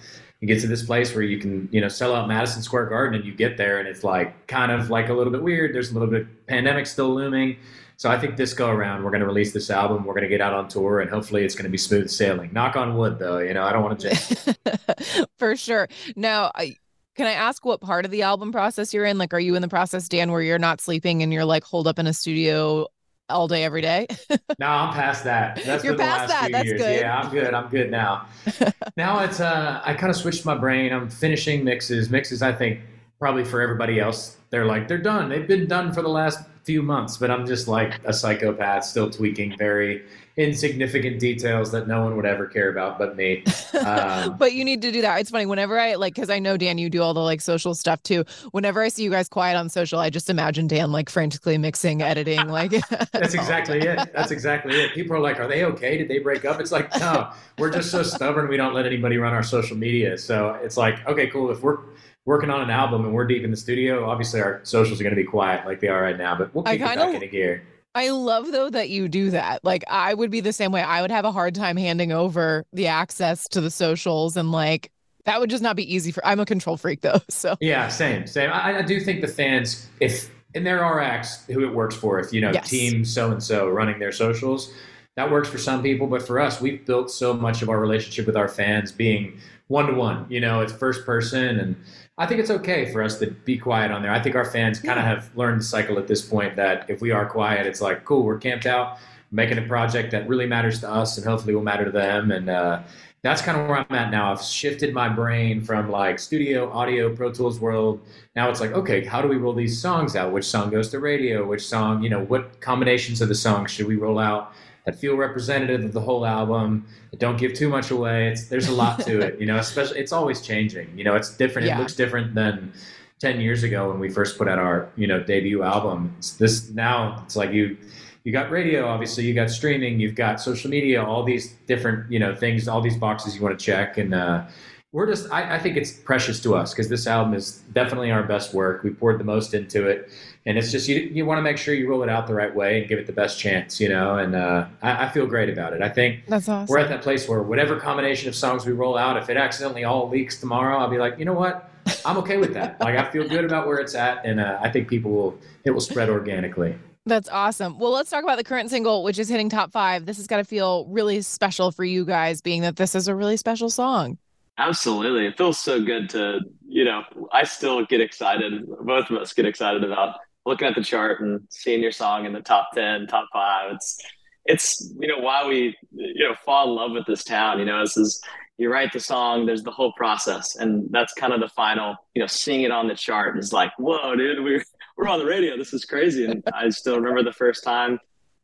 You 0.42 0.48
get 0.48 0.60
to 0.60 0.66
this 0.66 0.82
place 0.82 1.14
where 1.14 1.24
you 1.24 1.38
can, 1.38 1.70
you 1.72 1.80
know, 1.80 1.88
sell 1.88 2.14
out 2.14 2.28
Madison 2.28 2.60
Square 2.60 2.86
Garden, 2.86 3.14
and 3.18 3.24
you 3.24 3.32
get 3.32 3.56
there, 3.56 3.78
and 3.78 3.88
it's 3.88 4.04
like 4.04 4.46
kind 4.48 4.70
of 4.70 4.90
like 4.90 5.08
a 5.08 5.14
little 5.14 5.32
bit 5.32 5.42
weird. 5.42 5.74
There's 5.74 5.92
a 5.92 5.94
little 5.94 6.08
bit 6.08 6.46
pandemic 6.46 6.86
still 6.86 7.14
looming 7.14 7.56
so 8.02 8.10
I 8.10 8.18
think 8.18 8.36
this 8.36 8.52
go 8.52 8.68
around, 8.68 9.04
we're 9.04 9.12
going 9.12 9.20
to 9.20 9.26
release 9.28 9.52
this 9.52 9.70
album. 9.70 10.04
We're 10.04 10.14
going 10.14 10.24
to 10.24 10.28
get 10.28 10.40
out 10.40 10.52
on 10.52 10.66
tour, 10.66 10.98
and 10.98 11.08
hopefully, 11.08 11.44
it's 11.44 11.54
going 11.54 11.66
to 11.66 11.70
be 11.70 11.78
smooth 11.78 12.10
sailing. 12.10 12.52
Knock 12.52 12.74
on 12.74 12.96
wood, 12.96 13.20
though. 13.20 13.38
You 13.38 13.54
know, 13.54 13.62
I 13.62 13.72
don't 13.72 13.84
want 13.84 14.00
to 14.00 15.28
For 15.38 15.54
sure. 15.54 15.86
Now, 16.16 16.50
I, 16.56 16.74
can 17.14 17.28
I 17.28 17.32
ask 17.34 17.64
what 17.64 17.80
part 17.80 18.04
of 18.04 18.10
the 18.10 18.22
album 18.22 18.50
process 18.50 18.92
you're 18.92 19.04
in? 19.04 19.18
Like, 19.18 19.32
are 19.32 19.38
you 19.38 19.54
in 19.54 19.62
the 19.62 19.68
process, 19.68 20.08
Dan, 20.08 20.32
where 20.32 20.42
you're 20.42 20.58
not 20.58 20.80
sleeping 20.80 21.22
and 21.22 21.32
you're 21.32 21.44
like 21.44 21.62
holed 21.62 21.86
up 21.86 22.00
in 22.00 22.08
a 22.08 22.12
studio 22.12 22.88
all 23.28 23.48
day, 23.48 23.64
every 23.64 23.80
day? 23.80 24.06
no, 24.58 24.66
I'm 24.66 24.92
past 24.92 25.24
that. 25.24 25.62
That's 25.64 25.84
you're 25.84 25.96
past 25.96 26.28
that. 26.28 26.52
That's 26.52 26.66
years. 26.66 26.80
good. 26.80 27.00
Yeah, 27.00 27.20
I'm 27.20 27.30
good. 27.30 27.54
I'm 27.54 27.68
good 27.68 27.90
now. 27.90 28.26
now 28.96 29.20
it's 29.20 29.40
uh, 29.40 29.80
I 29.84 29.94
kind 29.94 30.10
of 30.10 30.16
switched 30.16 30.44
my 30.44 30.56
brain. 30.56 30.92
I'm 30.92 31.08
finishing 31.08 31.64
mixes. 31.64 32.10
Mixes, 32.10 32.42
I 32.42 32.52
think, 32.52 32.80
probably 33.18 33.44
for 33.44 33.60
everybody 33.60 34.00
else, 34.00 34.36
they're 34.50 34.66
like 34.66 34.88
they're 34.88 34.98
done. 34.98 35.28
They've 35.28 35.46
been 35.46 35.66
done 35.66 35.92
for 35.92 36.02
the 36.02 36.08
last 36.08 36.40
few 36.64 36.82
months, 36.82 37.16
but 37.16 37.30
I'm 37.30 37.46
just 37.46 37.68
like 37.68 38.00
a 38.04 38.12
psychopath, 38.12 38.84
still 38.84 39.10
tweaking 39.10 39.56
very 39.56 40.04
insignificant 40.36 41.18
details 41.18 41.70
that 41.72 41.86
no 41.86 42.02
one 42.02 42.16
would 42.16 42.24
ever 42.24 42.46
care 42.46 42.70
about 42.70 42.98
but 42.98 43.16
me. 43.16 43.44
Um, 43.82 44.36
but 44.36 44.52
you 44.52 44.64
need 44.64 44.80
to 44.82 44.92
do 44.92 45.00
that. 45.00 45.18
It's 45.18 45.30
funny 45.30 45.44
whenever 45.44 45.80
I 45.80 45.94
like 45.94 46.14
because 46.14 46.30
I 46.30 46.38
know 46.38 46.56
Dan, 46.56 46.78
you 46.78 46.88
do 46.88 47.02
all 47.02 47.14
the 47.14 47.20
like 47.20 47.40
social 47.40 47.74
stuff 47.74 48.00
too. 48.04 48.24
Whenever 48.52 48.80
I 48.80 48.88
see 48.90 49.02
you 49.02 49.10
guys 49.10 49.28
quiet 49.28 49.56
on 49.56 49.68
social, 49.68 49.98
I 49.98 50.08
just 50.08 50.30
imagine 50.30 50.68
Dan 50.68 50.92
like 50.92 51.10
frantically 51.10 51.58
mixing, 51.58 52.00
editing. 52.00 52.46
Like 52.48 52.70
that's 53.12 53.34
exactly 53.34 53.78
it. 53.78 54.12
That's 54.14 54.30
exactly 54.30 54.76
it. 54.76 54.92
People 54.92 55.16
are 55.16 55.20
like, 55.20 55.40
"Are 55.40 55.48
they 55.48 55.64
okay? 55.64 55.98
Did 55.98 56.08
they 56.08 56.20
break 56.20 56.44
up?" 56.44 56.60
It's 56.60 56.70
like, 56.70 56.94
no, 57.00 57.32
we're 57.58 57.72
just 57.72 57.90
so 57.90 58.04
stubborn. 58.04 58.46
We 58.46 58.56
don't 58.56 58.74
let 58.74 58.86
anybody 58.86 59.16
run 59.16 59.32
our 59.32 59.42
social 59.42 59.76
media. 59.76 60.16
So 60.16 60.50
it's 60.62 60.76
like, 60.76 61.04
okay, 61.08 61.26
cool. 61.26 61.50
If 61.50 61.60
we're 61.60 61.78
working 62.24 62.50
on 62.50 62.60
an 62.60 62.70
album 62.70 63.04
and 63.04 63.14
we're 63.14 63.26
deep 63.26 63.44
in 63.44 63.50
the 63.50 63.56
studio, 63.56 64.08
obviously 64.08 64.40
our 64.40 64.60
socials 64.64 65.00
are 65.00 65.04
going 65.04 65.14
to 65.14 65.20
be 65.20 65.26
quiet 65.26 65.66
like 65.66 65.80
they 65.80 65.88
are 65.88 66.02
right 66.02 66.18
now, 66.18 66.36
but 66.36 66.54
we'll 66.54 66.64
keep 66.64 66.80
I 66.80 66.92
it 66.92 66.96
back 66.96 67.14
into 67.14 67.26
gear. 67.26 67.62
I 67.94 68.08
love 68.10 68.50
though 68.50 68.70
that 68.70 68.88
you 68.88 69.08
do 69.08 69.30
that. 69.30 69.62
Like 69.64 69.84
I 69.88 70.14
would 70.14 70.30
be 70.30 70.40
the 70.40 70.52
same 70.52 70.72
way. 70.72 70.82
I 70.82 71.02
would 71.02 71.10
have 71.10 71.24
a 71.24 71.32
hard 71.32 71.54
time 71.54 71.76
handing 71.76 72.12
over 72.12 72.64
the 72.72 72.86
access 72.86 73.46
to 73.48 73.60
the 73.60 73.70
socials 73.70 74.36
and 74.36 74.50
like 74.50 74.90
that 75.24 75.38
would 75.40 75.50
just 75.50 75.62
not 75.62 75.76
be 75.76 75.94
easy 75.94 76.10
for 76.10 76.24
I'm 76.26 76.40
a 76.40 76.46
control 76.46 76.76
freak 76.76 77.02
though. 77.02 77.20
So 77.28 77.56
Yeah, 77.60 77.88
same. 77.88 78.26
Same. 78.26 78.50
I, 78.50 78.78
I 78.78 78.82
do 78.82 79.00
think 79.00 79.20
the 79.20 79.28
fans 79.28 79.88
if 80.00 80.30
and 80.54 80.66
there 80.66 80.84
are 80.84 81.00
acts 81.00 81.44
who 81.46 81.64
it 81.64 81.74
works 81.74 81.94
for 81.94 82.18
if 82.18 82.32
you 82.32 82.40
know 82.40 82.52
yes. 82.52 82.68
team 82.68 83.04
so 83.04 83.30
and 83.30 83.42
so 83.42 83.68
running 83.68 83.98
their 83.98 84.12
socials 84.12 84.72
that 85.16 85.30
works 85.30 85.48
for 85.48 85.58
some 85.58 85.82
people 85.82 86.06
but 86.06 86.22
for 86.22 86.40
us 86.40 86.60
we've 86.60 86.84
built 86.84 87.10
so 87.10 87.32
much 87.34 87.62
of 87.62 87.68
our 87.68 87.80
relationship 87.80 88.26
with 88.26 88.36
our 88.36 88.48
fans 88.48 88.92
being 88.92 89.38
one 89.68 89.86
to 89.86 89.94
one 89.94 90.26
you 90.28 90.40
know 90.40 90.60
it's 90.60 90.72
first 90.72 91.04
person 91.06 91.58
and 91.58 91.76
I 92.18 92.26
think 92.26 92.40
it's 92.40 92.50
okay 92.50 92.92
for 92.92 93.02
us 93.02 93.18
to 93.20 93.30
be 93.30 93.56
quiet 93.56 93.90
on 93.90 94.02
there. 94.02 94.12
I 94.12 94.20
think 94.20 94.36
our 94.36 94.44
fans 94.44 94.78
kind 94.78 94.98
of 94.98 95.04
have 95.04 95.34
learned 95.34 95.60
the 95.60 95.64
cycle 95.64 95.98
at 95.98 96.06
this 96.06 96.20
point 96.20 96.56
that 96.56 96.88
if 96.90 97.00
we 97.00 97.10
are 97.10 97.24
quiet, 97.24 97.66
it's 97.66 97.80
like, 97.80 98.04
cool, 98.04 98.22
we're 98.22 98.36
camped 98.36 98.66
out, 98.66 98.98
making 99.30 99.56
a 99.56 99.62
project 99.62 100.10
that 100.10 100.28
really 100.28 100.46
matters 100.46 100.80
to 100.80 100.90
us 100.90 101.16
and 101.16 101.26
hopefully 101.26 101.54
will 101.54 101.62
matter 101.62 101.86
to 101.86 101.90
them. 101.90 102.30
And 102.30 102.50
uh, 102.50 102.82
that's 103.22 103.40
kind 103.40 103.58
of 103.58 103.66
where 103.66 103.78
I'm 103.78 103.96
at 103.96 104.10
now. 104.10 104.30
I've 104.30 104.42
shifted 104.42 104.92
my 104.92 105.08
brain 105.08 105.62
from 105.62 105.90
like 105.90 106.18
studio, 106.18 106.70
audio, 106.70 107.16
Pro 107.16 107.32
Tools 107.32 107.60
world. 107.60 108.02
Now 108.36 108.50
it's 108.50 108.60
like, 108.60 108.72
okay, 108.72 109.04
how 109.06 109.22
do 109.22 109.28
we 109.28 109.36
roll 109.36 109.54
these 109.54 109.80
songs 109.80 110.14
out? 110.14 110.32
Which 110.32 110.44
song 110.44 110.68
goes 110.68 110.90
to 110.90 110.98
radio? 110.98 111.46
Which 111.46 111.66
song, 111.66 112.02
you 112.02 112.10
know, 112.10 112.24
what 112.24 112.60
combinations 112.60 113.22
of 113.22 113.28
the 113.28 113.34
songs 113.34 113.70
should 113.70 113.86
we 113.86 113.96
roll 113.96 114.18
out? 114.18 114.52
That 114.84 114.98
feel 114.98 115.16
representative 115.16 115.84
of 115.84 115.92
the 115.92 116.00
whole 116.00 116.26
album 116.26 116.86
that 117.10 117.20
don't 117.20 117.36
give 117.36 117.54
too 117.54 117.68
much 117.68 117.90
away. 117.90 118.28
It's 118.28 118.48
there's 118.48 118.68
a 118.68 118.72
lot 118.72 119.00
to 119.00 119.20
it 119.20 119.40
you 119.40 119.46
know 119.46 119.58
especially 119.58 120.00
it's 120.00 120.12
always 120.12 120.40
changing. 120.40 120.96
You 120.96 121.04
know 121.04 121.14
it's 121.14 121.36
different 121.36 121.68
yeah. 121.68 121.76
it 121.76 121.80
looks 121.80 121.94
different 121.94 122.34
than 122.34 122.72
10 123.20 123.40
years 123.40 123.62
ago 123.62 123.88
when 123.88 124.00
we 124.00 124.10
first 124.10 124.36
put 124.36 124.48
out 124.48 124.58
our 124.58 124.90
you 124.96 125.06
know 125.06 125.22
debut 125.22 125.62
album. 125.62 126.14
It's 126.18 126.34
this 126.34 126.70
now 126.70 127.22
it's 127.24 127.36
like 127.36 127.52
you 127.52 127.76
you 128.24 128.32
got 128.32 128.50
radio 128.50 128.86
obviously 128.86 129.24
you 129.24 129.34
got 129.34 129.50
streaming 129.50 129.98
you've 129.98 130.14
got 130.14 130.40
social 130.40 130.70
media 130.70 131.04
all 131.04 131.24
these 131.24 131.52
different 131.66 132.10
you 132.10 132.20
know 132.20 132.34
things 132.34 132.68
all 132.68 132.80
these 132.80 132.96
boxes 132.96 133.36
you 133.36 133.42
want 133.42 133.58
to 133.58 133.64
check. 133.64 133.98
And 133.98 134.14
uh, 134.14 134.44
we're 134.92 135.06
just 135.06 135.30
I, 135.30 135.56
I 135.56 135.58
think 135.58 135.76
it's 135.76 135.92
precious 135.92 136.40
to 136.40 136.54
us 136.54 136.72
because 136.72 136.88
this 136.88 137.06
album 137.06 137.34
is 137.34 137.62
definitely 137.72 138.10
our 138.10 138.22
best 138.22 138.52
work. 138.52 138.82
We 138.82 138.90
poured 138.90 139.18
the 139.18 139.24
most 139.24 139.54
into 139.54 139.86
it 139.88 140.10
and 140.44 140.58
it's 140.58 140.72
just 140.72 140.88
you 140.88 140.98
you 141.00 141.24
want 141.24 141.38
to 141.38 141.42
make 141.42 141.56
sure 141.56 141.74
you 141.74 141.88
roll 141.88 142.02
it 142.02 142.08
out 142.08 142.26
the 142.26 142.34
right 142.34 142.54
way 142.54 142.80
and 142.80 142.88
give 142.88 142.98
it 142.98 143.06
the 143.06 143.12
best 143.12 143.38
chance, 143.38 143.80
you 143.80 143.88
know. 143.88 144.18
And 144.18 144.34
uh, 144.34 144.66
I, 144.82 145.06
I, 145.06 145.08
feel 145.08 145.26
great 145.26 145.48
about 145.48 145.72
it. 145.72 145.82
I 145.82 145.88
think 145.88 146.26
that's 146.26 146.48
awesome. 146.48 146.72
We're 146.72 146.80
at 146.80 146.88
that 146.88 147.02
place 147.02 147.28
where 147.28 147.42
whatever 147.42 147.78
combination 147.78 148.28
of 148.28 148.34
songs 148.34 148.66
we 148.66 148.72
roll 148.72 148.96
out, 148.96 149.16
if 149.16 149.30
it 149.30 149.36
accidentally 149.36 149.84
all 149.84 150.08
leaks 150.08 150.40
tomorrow, 150.40 150.78
I'll 150.78 150.90
be 150.90 150.98
like, 150.98 151.18
you 151.18 151.24
know 151.24 151.32
what, 151.32 151.70
I'm 152.04 152.16
okay 152.18 152.38
with 152.38 152.54
that. 152.54 152.80
like 152.80 152.96
I 152.96 153.10
feel 153.10 153.28
good 153.28 153.44
about 153.44 153.66
where 153.66 153.78
it's 153.78 153.94
at, 153.94 154.24
and 154.24 154.40
uh, 154.40 154.58
I 154.60 154.70
think 154.70 154.88
people 154.88 155.12
will 155.12 155.38
it 155.64 155.70
will 155.70 155.80
spread 155.80 156.08
organically. 156.08 156.74
That's 157.04 157.28
awesome. 157.28 157.80
Well, 157.80 157.90
let's 157.90 158.10
talk 158.10 158.22
about 158.22 158.38
the 158.38 158.44
current 158.44 158.70
single, 158.70 159.02
which 159.02 159.18
is 159.18 159.28
hitting 159.28 159.48
top 159.48 159.72
five. 159.72 160.06
This 160.06 160.18
has 160.18 160.28
got 160.28 160.36
to 160.36 160.44
feel 160.44 160.86
really 160.86 161.20
special 161.22 161.72
for 161.72 161.82
you 161.82 162.04
guys, 162.04 162.40
being 162.40 162.62
that 162.62 162.76
this 162.76 162.94
is 162.94 163.08
a 163.08 163.14
really 163.14 163.36
special 163.36 163.70
song. 163.70 164.18
Absolutely. 164.58 165.26
It 165.26 165.36
feels 165.36 165.58
so 165.58 165.82
good 165.82 166.08
to, 166.10 166.40
you 166.68 166.84
know, 166.84 167.02
I 167.32 167.42
still 167.42 167.84
get 167.86 168.00
excited. 168.00 168.64
Both 168.82 169.10
of 169.10 169.16
us 169.16 169.32
get 169.32 169.46
excited 169.46 169.82
about 169.82 170.16
looking 170.44 170.66
at 170.66 170.74
the 170.74 170.82
chart 170.82 171.20
and 171.20 171.40
seeing 171.50 171.82
your 171.82 171.92
song 171.92 172.26
in 172.26 172.32
the 172.32 172.40
top 172.40 172.70
10 172.74 173.06
top 173.06 173.28
five 173.32 173.72
it's 173.72 174.00
it's 174.44 174.92
you 174.98 175.08
know 175.08 175.18
why 175.18 175.46
we 175.46 175.76
you 175.92 176.28
know 176.28 176.34
fall 176.44 176.68
in 176.68 176.74
love 176.74 176.92
with 176.92 177.06
this 177.06 177.24
town 177.24 177.58
you 177.58 177.64
know 177.64 177.80
this 177.80 177.96
is 177.96 178.22
you 178.58 178.70
write 178.70 178.92
the 178.92 179.00
song 179.00 179.46
there's 179.46 179.62
the 179.62 179.70
whole 179.70 179.92
process 179.92 180.56
and 180.56 180.88
that's 180.90 181.12
kind 181.14 181.32
of 181.32 181.40
the 181.40 181.48
final 181.48 181.96
you 182.14 182.20
know 182.20 182.26
seeing 182.26 182.62
it 182.62 182.70
on 182.70 182.88
the 182.88 182.94
chart 182.94 183.38
is 183.38 183.52
like 183.52 183.72
whoa 183.78 184.16
dude 184.16 184.42
we're, 184.42 184.64
we're 184.96 185.08
on 185.08 185.18
the 185.18 185.24
radio 185.24 185.56
this 185.56 185.72
is 185.72 185.84
crazy 185.84 186.24
and 186.24 186.42
i 186.54 186.68
still 186.68 186.96
remember 186.96 187.22
the 187.22 187.32
first 187.32 187.64
time 187.64 187.98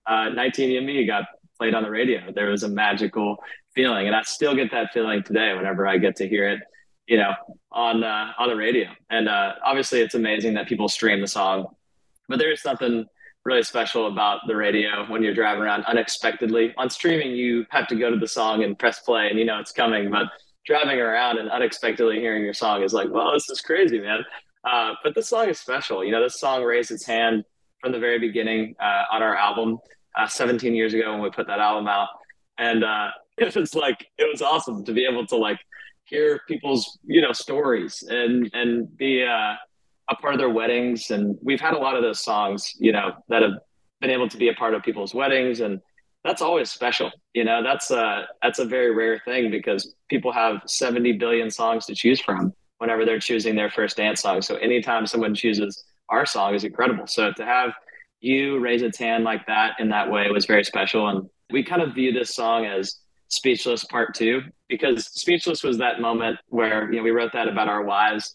uh, 0.06 0.30
19 0.30 0.76
and 0.76 0.86
me 0.86 1.04
got 1.04 1.26
played 1.58 1.74
on 1.74 1.82
the 1.82 1.90
radio. 1.90 2.32
There 2.32 2.48
was 2.48 2.62
a 2.62 2.68
magical 2.68 3.36
feeling 3.78 4.08
and 4.08 4.16
i 4.16 4.22
still 4.22 4.56
get 4.56 4.72
that 4.72 4.92
feeling 4.92 5.22
today 5.22 5.54
whenever 5.54 5.86
i 5.86 5.98
get 5.98 6.16
to 6.16 6.28
hear 6.28 6.48
it 6.48 6.60
you 7.06 7.16
know 7.16 7.32
on 7.70 8.02
uh, 8.02 8.32
on 8.36 8.48
the 8.48 8.56
radio 8.56 8.88
and 9.08 9.28
uh, 9.28 9.52
obviously 9.64 10.00
it's 10.00 10.16
amazing 10.16 10.54
that 10.54 10.66
people 10.66 10.88
stream 10.88 11.20
the 11.20 11.28
song 11.28 11.66
but 12.28 12.38
there 12.38 12.52
is 12.52 12.62
something 12.62 13.06
really 13.44 13.62
special 13.62 14.08
about 14.08 14.40
the 14.46 14.54
radio 14.54 15.06
when 15.08 15.22
you're 15.22 15.34
driving 15.34 15.62
around 15.62 15.84
unexpectedly. 15.84 16.74
On 16.76 16.90
streaming, 16.90 17.32
you 17.32 17.64
have 17.70 17.86
to 17.88 17.96
go 17.96 18.10
to 18.10 18.16
the 18.16 18.28
song 18.28 18.62
and 18.62 18.78
press 18.78 19.00
play, 19.00 19.28
and 19.28 19.38
you 19.38 19.44
know 19.44 19.58
it's 19.58 19.72
coming. 19.72 20.10
But 20.10 20.26
driving 20.66 21.00
around 21.00 21.38
and 21.38 21.50
unexpectedly 21.50 22.20
hearing 22.20 22.44
your 22.44 22.54
song 22.54 22.82
is 22.82 22.92
like, 22.92 23.08
well, 23.10 23.32
this 23.32 23.48
is 23.48 23.60
crazy, 23.60 24.00
man. 24.00 24.24
Uh, 24.64 24.94
but 25.02 25.14
this 25.14 25.28
song 25.28 25.48
is 25.48 25.58
special. 25.58 26.04
You 26.04 26.12
know, 26.12 26.22
this 26.22 26.38
song 26.38 26.62
raised 26.62 26.90
its 26.90 27.06
hand 27.06 27.44
from 27.80 27.92
the 27.92 27.98
very 27.98 28.18
beginning 28.18 28.74
uh, 28.80 29.04
on 29.10 29.22
our 29.22 29.34
album 29.34 29.78
uh, 30.16 30.26
17 30.26 30.74
years 30.74 30.94
ago 30.94 31.12
when 31.12 31.22
we 31.22 31.30
put 31.30 31.46
that 31.46 31.60
album 31.60 31.88
out, 31.88 32.08
and 32.58 32.84
uh, 32.84 33.08
it 33.38 33.54
was 33.54 33.74
like 33.74 34.06
it 34.18 34.28
was 34.30 34.42
awesome 34.42 34.84
to 34.84 34.92
be 34.92 35.06
able 35.06 35.26
to 35.26 35.36
like 35.36 35.58
hear 36.04 36.40
people's 36.48 36.98
you 37.04 37.20
know 37.20 37.32
stories 37.32 38.02
and 38.08 38.50
and 38.52 38.96
be 38.96 39.22
uh, 39.22 39.54
a 40.10 40.16
part 40.16 40.34
of 40.34 40.38
their 40.38 40.50
weddings. 40.50 41.10
And 41.10 41.36
we've 41.42 41.60
had 41.60 41.74
a 41.74 41.78
lot 41.78 41.96
of 41.96 42.02
those 42.02 42.20
songs, 42.20 42.74
you 42.78 42.92
know, 42.92 43.12
that 43.28 43.42
have 43.42 43.52
been 44.00 44.10
able 44.10 44.28
to 44.28 44.36
be 44.36 44.48
a 44.48 44.54
part 44.54 44.74
of 44.74 44.82
people's 44.82 45.14
weddings. 45.14 45.60
And 45.60 45.80
that's 46.24 46.42
always 46.42 46.70
special. 46.70 47.10
You 47.34 47.44
know, 47.44 47.62
that's 47.62 47.90
a, 47.90 48.26
that's 48.42 48.58
a 48.58 48.64
very 48.64 48.94
rare 48.94 49.20
thing 49.24 49.50
because 49.50 49.94
people 50.08 50.32
have 50.32 50.62
70 50.66 51.12
billion 51.12 51.50
songs 51.50 51.86
to 51.86 51.94
choose 51.94 52.20
from. 52.20 52.52
whenever 52.78 53.04
they're 53.04 53.18
choosing 53.18 53.56
their 53.56 53.70
first 53.70 53.96
dance 53.96 54.22
song. 54.22 54.40
So 54.40 54.56
anytime 54.56 55.06
someone 55.06 55.34
chooses 55.34 55.84
our 56.08 56.24
song 56.24 56.54
is 56.54 56.64
incredible. 56.64 57.06
So 57.06 57.32
to 57.32 57.44
have 57.44 57.72
you 58.20 58.58
raise 58.58 58.82
a 58.82 58.90
hand 58.98 59.24
like 59.24 59.46
that 59.46 59.78
in 59.78 59.90
that 59.90 60.10
way 60.10 60.30
was 60.30 60.46
very 60.46 60.64
special. 60.64 61.08
And 61.08 61.28
we 61.50 61.62
kind 61.62 61.82
of 61.82 61.94
view 61.94 62.12
this 62.12 62.34
song 62.34 62.66
as 62.66 62.96
Speechless 63.28 63.84
Part 63.84 64.14
Two 64.14 64.42
because 64.68 65.06
Speechless 65.06 65.62
was 65.62 65.78
that 65.78 66.00
moment 66.00 66.38
where 66.48 66.90
you 66.90 66.98
know 66.98 67.02
we 67.02 67.10
wrote 67.10 67.32
that 67.34 67.48
about 67.48 67.68
our 67.68 67.82
wives. 67.82 68.34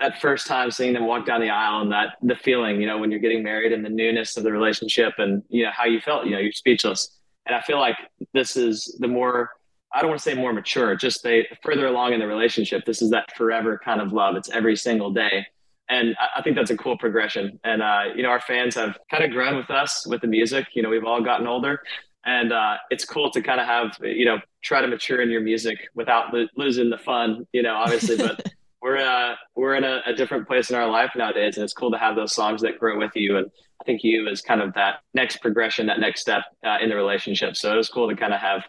That 0.00 0.20
first 0.20 0.46
time 0.46 0.70
seeing 0.70 0.92
them 0.92 1.06
walk 1.06 1.26
down 1.26 1.40
the 1.40 1.50
aisle 1.50 1.82
and 1.82 1.92
that 1.92 2.16
the 2.22 2.36
feeling, 2.36 2.80
you 2.80 2.86
know, 2.86 2.98
when 2.98 3.10
you're 3.10 3.20
getting 3.20 3.42
married 3.42 3.72
and 3.72 3.84
the 3.84 3.90
newness 3.90 4.36
of 4.36 4.44
the 4.44 4.52
relationship 4.52 5.14
and 5.18 5.42
you 5.48 5.64
know 5.64 5.70
how 5.72 5.86
you 5.86 6.00
felt, 6.00 6.26
you 6.26 6.32
know, 6.32 6.38
you're 6.38 6.52
speechless. 6.52 7.18
And 7.46 7.56
I 7.56 7.62
feel 7.62 7.78
like 7.78 7.96
this 8.32 8.56
is 8.56 8.96
the 9.00 9.08
more 9.08 9.50
I 9.92 10.00
don't 10.00 10.10
want 10.10 10.20
to 10.20 10.22
say 10.22 10.34
more 10.34 10.52
mature, 10.52 10.94
just 10.96 11.22
they 11.22 11.46
further 11.62 11.86
along 11.86 12.12
in 12.12 12.20
the 12.20 12.26
relationship. 12.26 12.84
This 12.84 13.00
is 13.00 13.10
that 13.10 13.34
forever 13.36 13.80
kind 13.82 14.00
of 14.00 14.12
love. 14.12 14.36
It's 14.36 14.50
every 14.50 14.76
single 14.76 15.10
day. 15.10 15.46
And 15.88 16.14
I, 16.36 16.42
think 16.42 16.56
that's 16.56 16.70
a 16.70 16.76
cool 16.76 16.98
progression. 16.98 17.58
And, 17.64 17.80
uh, 17.80 18.02
you 18.14 18.22
know, 18.22 18.28
our 18.28 18.42
fans 18.42 18.74
have 18.74 18.98
kind 19.10 19.24
of 19.24 19.30
grown 19.30 19.56
with 19.56 19.70
us 19.70 20.06
with 20.06 20.20
the 20.20 20.26
music. 20.26 20.66
You 20.74 20.82
know, 20.82 20.90
we've 20.90 21.04
all 21.04 21.22
gotten 21.22 21.46
older. 21.46 21.80
And 22.26 22.52
uh, 22.52 22.76
it's 22.90 23.06
cool 23.06 23.30
to 23.30 23.40
kind 23.40 23.58
of 23.58 23.66
have, 23.66 23.96
you 24.02 24.26
know, 24.26 24.38
try 24.62 24.82
to 24.82 24.86
mature 24.86 25.22
in 25.22 25.30
your 25.30 25.40
music 25.40 25.78
without 25.94 26.34
lo- 26.34 26.48
losing 26.56 26.90
the 26.90 26.98
fun, 26.98 27.46
you 27.52 27.62
know, 27.62 27.74
obviously. 27.74 28.18
But 28.18 28.52
we're, 28.88 28.98
uh, 28.98 29.34
we're 29.54 29.74
in 29.74 29.84
a, 29.84 30.00
a 30.06 30.14
different 30.14 30.46
place 30.46 30.70
in 30.70 30.76
our 30.76 30.88
life 30.88 31.12
nowadays. 31.14 31.56
And 31.56 31.64
it's 31.64 31.72
cool 31.72 31.90
to 31.90 31.98
have 31.98 32.16
those 32.16 32.34
songs 32.34 32.62
that 32.62 32.78
grow 32.78 32.98
with 32.98 33.12
you. 33.14 33.36
And 33.36 33.50
I 33.80 33.84
think 33.84 34.02
you 34.02 34.28
is 34.28 34.40
kind 34.40 34.60
of 34.60 34.74
that 34.74 35.00
next 35.14 35.38
progression, 35.38 35.86
that 35.86 36.00
next 36.00 36.20
step 36.20 36.42
uh, 36.64 36.78
in 36.80 36.88
the 36.88 36.96
relationship. 36.96 37.56
So 37.56 37.72
it 37.72 37.76
was 37.76 37.88
cool 37.88 38.08
to 38.08 38.16
kind 38.16 38.32
of 38.32 38.40
have 38.40 38.64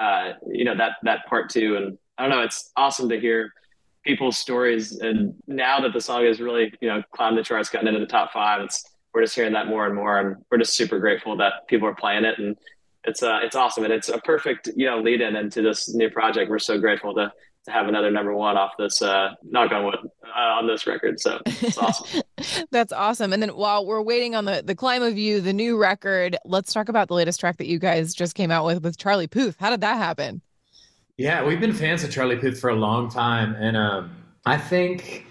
uh, 0.00 0.32
you 0.50 0.64
know 0.64 0.76
that 0.76 0.92
that 1.02 1.26
part 1.26 1.50
two 1.50 1.76
and 1.76 1.98
i 2.16 2.22
don't 2.22 2.30
know 2.30 2.40
it's 2.40 2.70
awesome 2.76 3.08
to 3.08 3.20
hear 3.20 3.52
people's 4.04 4.38
stories 4.38 4.98
and 4.98 5.34
now 5.46 5.80
that 5.80 5.92
the 5.92 6.00
song 6.00 6.24
has 6.24 6.40
really 6.40 6.72
you 6.80 6.88
know 6.88 7.02
climbed 7.14 7.36
the 7.36 7.42
charts 7.42 7.68
gotten 7.68 7.86
into 7.88 8.00
the 8.00 8.06
top 8.06 8.32
five 8.32 8.62
it's 8.62 8.84
we're 9.12 9.22
just 9.22 9.34
hearing 9.34 9.52
that 9.52 9.66
more 9.66 9.86
and 9.86 9.94
more 9.94 10.18
and 10.18 10.36
we're 10.50 10.58
just 10.58 10.74
super 10.74 10.98
grateful 10.98 11.36
that 11.36 11.52
people 11.68 11.86
are 11.86 11.94
playing 11.94 12.24
it 12.24 12.38
and 12.38 12.56
it's 13.04 13.22
uh 13.22 13.38
it's 13.42 13.54
awesome 13.54 13.84
and 13.84 13.92
it's 13.92 14.08
a 14.08 14.18
perfect 14.18 14.68
you 14.74 14.86
know 14.86 14.98
lead 14.98 15.20
in 15.20 15.36
into 15.36 15.62
this 15.62 15.94
new 15.94 16.10
project 16.10 16.50
we're 16.50 16.58
so 16.58 16.78
grateful 16.78 17.14
to 17.14 17.30
to 17.64 17.70
have 17.70 17.88
another 17.88 18.10
number 18.10 18.34
one 18.34 18.56
off 18.56 18.72
this 18.78 19.02
uh 19.02 19.34
knock 19.42 19.70
on 19.72 19.84
wood 19.84 19.96
uh, 20.24 20.38
on 20.38 20.66
this 20.66 20.86
record. 20.86 21.20
So 21.20 21.40
it's 21.46 21.78
awesome. 21.78 22.22
That's 22.70 22.92
awesome. 22.92 23.32
And 23.32 23.42
then 23.42 23.50
while 23.50 23.86
we're 23.86 24.02
waiting 24.02 24.34
on 24.34 24.44
the 24.44 24.62
the 24.64 24.74
climb 24.74 25.02
of 25.02 25.16
you 25.16 25.40
the 25.40 25.52
new 25.52 25.76
record 25.76 26.36
let's 26.44 26.72
talk 26.72 26.88
about 26.88 27.08
the 27.08 27.14
latest 27.14 27.40
track 27.40 27.58
that 27.58 27.66
you 27.66 27.78
guys 27.78 28.14
just 28.14 28.34
came 28.34 28.50
out 28.50 28.64
with 28.64 28.82
with 28.82 28.96
charlie 28.96 29.28
puth. 29.28 29.56
How 29.58 29.70
did 29.70 29.80
that 29.82 29.96
happen? 29.96 30.42
Yeah 31.16 31.44
we've 31.44 31.60
been 31.60 31.72
fans 31.72 32.02
of 32.02 32.10
charlie 32.10 32.36
puth 32.36 32.58
for 32.58 32.70
a 32.70 32.76
long 32.76 33.08
time. 33.08 33.54
And 33.54 33.76
um 33.76 34.16
i 34.44 34.56
think 34.58 35.26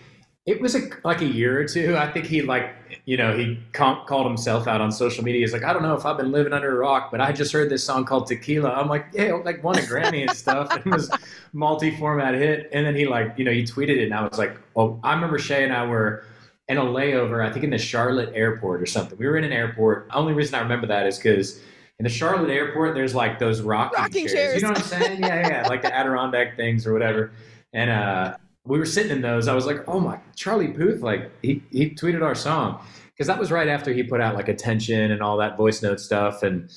it 0.46 0.62
was 0.62 0.76
a, 0.76 0.90
like 1.04 1.22
a 1.22 1.26
year 1.26 1.60
or 1.60 1.66
two. 1.66 1.96
I 1.96 2.12
think 2.12 2.26
he 2.26 2.42
like, 2.42 2.76
you 3.12 3.18
know, 3.18 3.38
he 3.38 3.60
called 3.74 4.26
himself 4.26 4.70
out 4.70 4.80
on 4.80 4.90
social 4.90 5.22
media. 5.22 5.42
He's 5.42 5.52
like, 5.52 5.66
I 5.66 5.74
don't 5.74 5.84
know 5.84 5.96
if 5.96 6.06
I've 6.06 6.16
been 6.16 6.32
living 6.32 6.54
under 6.54 6.72
a 6.72 6.80
rock, 6.80 7.12
but 7.12 7.20
I 7.20 7.34
just 7.34 7.52
heard 7.52 7.70
this 7.70 7.84
song 7.84 8.06
called 8.06 8.26
Tequila. 8.26 8.70
I'm 8.70 8.88
like, 8.88 9.08
yeah, 9.12 9.34
like 9.34 9.62
won 9.62 9.78
a 9.78 9.82
Grammy 9.82 10.22
and 10.22 10.32
stuff. 10.32 10.74
It 10.78 10.86
was 10.86 11.12
multi-format 11.52 12.36
hit. 12.36 12.70
And 12.72 12.86
then 12.86 12.96
he 12.96 13.06
like, 13.06 13.34
you 13.36 13.44
know, 13.44 13.52
he 13.52 13.64
tweeted 13.64 13.98
it, 13.98 14.04
and 14.04 14.14
I 14.14 14.26
was 14.26 14.38
like, 14.38 14.56
oh, 14.78 14.98
I 15.04 15.14
remember 15.14 15.40
Shay 15.40 15.66
and 15.66 15.74
I 15.74 15.86
were 15.86 16.24
in 16.70 16.78
a 16.78 16.84
layover. 16.84 17.46
I 17.46 17.52
think 17.52 17.66
in 17.66 17.72
the 17.72 17.78
Charlotte 17.78 18.32
airport 18.34 18.82
or 18.82 18.86
something. 18.86 19.18
We 19.18 19.28
were 19.28 19.36
in 19.36 19.44
an 19.44 19.52
airport. 19.52 20.08
Only 20.14 20.32
reason 20.32 20.56
I 20.56 20.62
remember 20.62 20.88
that 20.88 21.06
is 21.06 21.18
because 21.18 21.60
in 22.00 22.04
the 22.06 22.10
Charlotte 22.10 22.50
airport, 22.50 22.96
there's 22.96 23.14
like 23.14 23.40
those 23.40 23.60
rocking, 23.60 24.00
rocking 24.00 24.28
chairs. 24.28 24.32
chairs. 24.32 24.56
You 24.56 24.62
know 24.62 24.70
what 24.70 24.78
I'm 24.80 24.86
saying? 24.86 25.20
yeah, 25.20 25.50
yeah, 25.50 25.68
like 25.68 25.82
the 25.82 25.94
Adirondack 25.94 26.56
things 26.56 26.88
or 26.88 26.94
whatever. 26.94 27.34
And 27.74 27.90
uh, 27.90 28.38
we 28.64 28.80
were 28.80 28.86
sitting 28.86 29.12
in 29.12 29.22
those. 29.22 29.50
I 29.50 29.54
was 29.54 29.66
like, 29.66 29.84
oh 29.88 30.00
my, 30.00 30.18
Charlie 30.38 30.70
Puth, 30.70 31.02
like 31.02 31.30
he, 31.42 31.62
he 31.72 31.90
tweeted 31.90 32.24
our 32.24 32.36
song 32.36 32.80
because 33.22 33.28
that 33.28 33.40
was 33.40 33.52
right 33.52 33.68
after 33.68 33.94
he 33.94 34.02
put 34.02 34.20
out 34.20 34.34
like 34.34 34.48
attention 34.48 35.12
and 35.12 35.22
all 35.22 35.38
that 35.38 35.56
voice 35.56 35.84
note 35.84 36.00
stuff. 36.00 36.42
And 36.42 36.72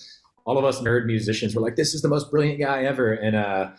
all 0.44 0.58
of 0.58 0.64
us 0.66 0.80
nerd 0.80 1.06
musicians 1.06 1.54
were 1.54 1.62
like, 1.62 1.76
this 1.76 1.94
is 1.94 2.02
the 2.02 2.08
most 2.08 2.30
brilliant 2.30 2.60
guy 2.60 2.84
ever. 2.84 3.14
And, 3.14 3.34
uh, 3.34 3.70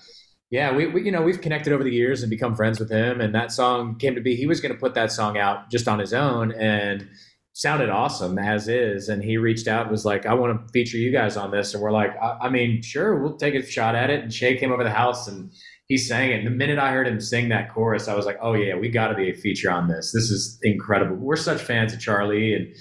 yeah, 0.50 0.76
we, 0.76 0.88
we, 0.88 1.04
you 1.04 1.12
know, 1.12 1.22
we've 1.22 1.42
connected 1.42 1.74
over 1.74 1.84
the 1.84 1.94
years 1.94 2.24
and 2.24 2.30
become 2.32 2.56
friends 2.56 2.80
with 2.80 2.90
him. 2.90 3.22
And 3.22 3.36
that 3.36 3.52
song 3.52 4.00
came 4.00 4.16
to 4.16 4.22
be, 4.22 4.36
he 4.36 4.48
was 4.48 4.62
going 4.62 4.74
to 4.74 4.80
put 4.80 4.96
that 4.96 5.12
song 5.12 5.38
out 5.38 5.70
just 5.70 5.88
on 5.88 6.00
his 6.00 6.12
own 6.12 6.54
and 6.54 7.08
sounded 7.54 7.92
awesome 7.92 8.40
as 8.40 8.68
is. 8.68 9.10
And 9.10 9.24
he 9.24 9.38
reached 9.38 9.68
out 9.68 9.84
and 9.84 9.92
was 9.92 10.04
like, 10.04 10.26
I 10.26 10.34
want 10.34 10.60
to 10.66 10.72
feature 10.72 10.98
you 10.98 11.12
guys 11.12 11.38
on 11.38 11.52
this. 11.52 11.76
And 11.76 11.84
we're 11.84 11.92
like, 11.92 12.18
I, 12.20 12.46
I 12.46 12.50
mean, 12.50 12.82
sure, 12.82 13.22
we'll 13.22 13.38
take 13.38 13.54
a 13.54 13.64
shot 13.64 13.94
at 13.94 14.10
it. 14.10 14.24
And 14.24 14.34
Shay 14.34 14.58
came 14.58 14.72
over 14.72 14.84
the 14.84 14.90
house 14.90 15.28
and, 15.28 15.52
he 15.88 15.98
sang 15.98 16.32
it. 16.32 16.40
And 16.40 16.48
the 16.48 16.52
minute 16.52 16.80
I 16.80 16.92
heard 16.92 17.08
him 17.08 17.22
sing 17.22 17.50
that 17.50 17.74
chorus, 17.74 18.08
I 18.08 18.16
was 18.16 18.26
like, 18.26 18.40
oh 18.42 18.54
yeah, 18.54 18.76
we 18.76 18.90
got 18.90 19.10
to 19.10 19.16
be 19.16 19.30
a 19.30 19.34
feature 19.34 19.72
on 19.72 19.88
this. 19.88 20.12
This 20.12 20.32
is 20.32 20.58
incredible. 20.64 21.16
We're 21.16 21.36
such 21.36 21.62
fans 21.62 21.94
of 21.94 22.00
Charlie, 22.00 22.54
and 22.54 22.74